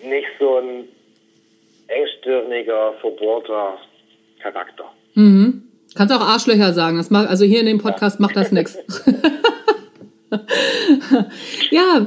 [0.00, 0.84] nicht so ein
[1.88, 3.78] engstirniger, verbohrter
[4.40, 4.84] Charakter.
[5.14, 5.64] Mhm.
[5.96, 6.98] Kannst auch Arschlöcher sagen.
[6.98, 8.22] Das macht, also hier in dem Podcast ja.
[8.22, 8.78] macht das nichts.
[11.70, 12.06] ja,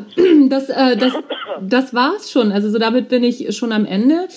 [0.50, 1.14] das, äh, das,
[1.62, 2.52] das war's schon.
[2.52, 4.28] Also so damit bin ich schon am Ende.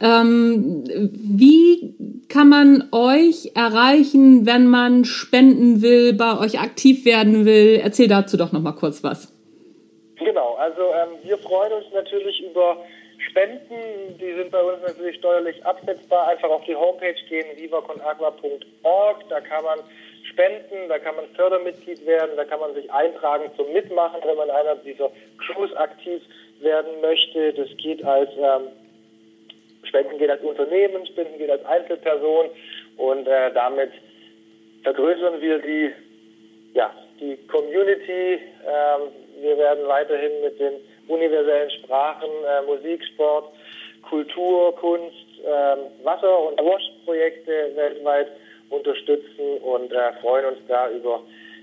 [0.00, 1.94] Ähm, wie
[2.28, 7.80] kann man euch erreichen, wenn man spenden will, bei euch aktiv werden will?
[7.82, 9.32] Erzähl dazu doch noch mal kurz was.
[10.16, 12.78] Genau, also ähm, wir freuen uns natürlich über
[13.18, 14.18] Spenden.
[14.18, 16.28] Die sind bei uns natürlich steuerlich absetzbar.
[16.28, 19.28] Einfach auf die Homepage gehen, vivaconagua.org.
[19.28, 19.80] Da kann man
[20.30, 24.50] spenden, da kann man Fördermitglied werden, da kann man sich eintragen zum Mitmachen, wenn man
[24.50, 26.22] einer dieser Crews aktiv
[26.60, 27.52] werden möchte.
[27.52, 28.68] Das geht als ähm,
[29.84, 32.50] Spenden geht als Unternehmen, Spenden geht als Einzelperson
[32.96, 33.92] und äh, damit
[34.82, 35.92] vergrößern wir die,
[36.74, 38.40] ja, die Community.
[38.66, 39.00] Ähm,
[39.40, 40.74] wir werden weiterhin mit den
[41.08, 43.52] universellen Sprachen, äh, Musik, Sport,
[44.08, 48.28] Kultur, Kunst, äh, Wasser- und Wash-Projekte weltweit
[48.70, 51.20] unterstützen und äh, freuen uns da über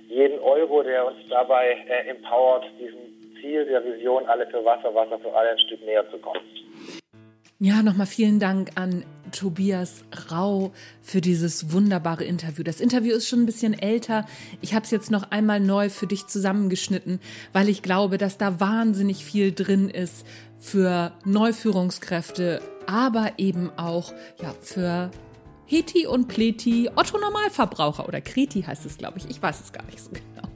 [0.09, 5.19] jeden Euro, der uns dabei äh, empowert, diesem Ziel der Vision, alle für Wasser, Wasser
[5.19, 6.41] für alle ein Stück näher zu kommen.
[7.59, 10.71] Ja, nochmal vielen Dank an Tobias Rau
[11.01, 12.63] für dieses wunderbare Interview.
[12.63, 14.25] Das Interview ist schon ein bisschen älter.
[14.61, 17.19] Ich habe es jetzt noch einmal neu für dich zusammengeschnitten,
[17.51, 20.25] weil ich glaube, dass da wahnsinnig viel drin ist
[20.57, 25.11] für Neuführungskräfte, aber eben auch ja, für
[25.65, 29.29] Heti und Pleti, Otto Normalverbraucher oder Kreti heißt es, glaube ich.
[29.29, 30.47] Ich weiß es gar nicht so genau.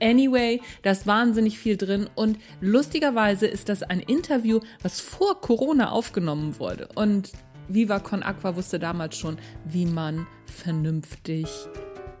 [0.00, 5.90] Anyway, da ist wahnsinnig viel drin und lustigerweise ist das ein Interview, was vor Corona
[5.90, 6.88] aufgenommen wurde.
[6.94, 7.32] Und
[7.74, 11.48] Viva Con Aqua wusste damals schon, wie man vernünftig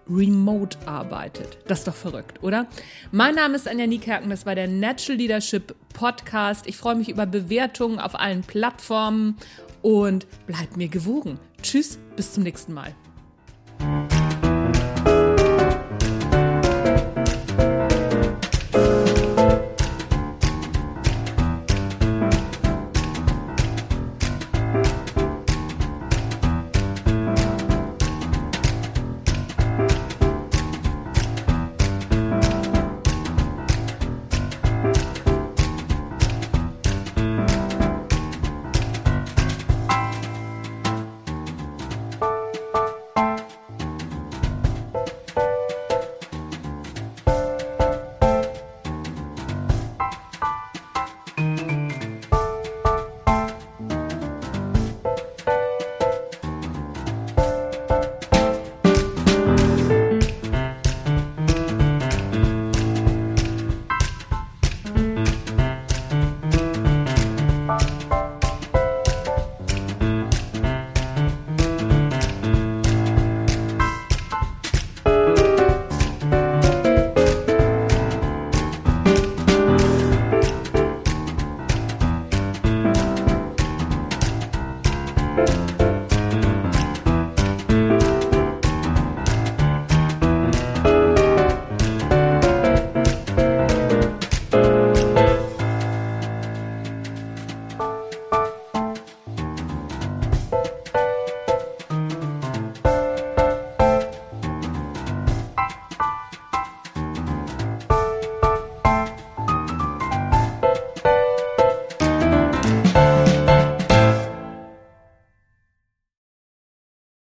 [0.08, 1.58] remote arbeitet.
[1.66, 2.66] Das ist doch verrückt, oder?
[3.12, 6.66] Mein Name ist Anja Niekerken, das war der Natural Leadership Podcast.
[6.66, 9.36] Ich freue mich über Bewertungen auf allen Plattformen
[9.82, 11.38] und bleibt mir gewogen.
[11.62, 12.94] Tschüss, bis zum nächsten Mal.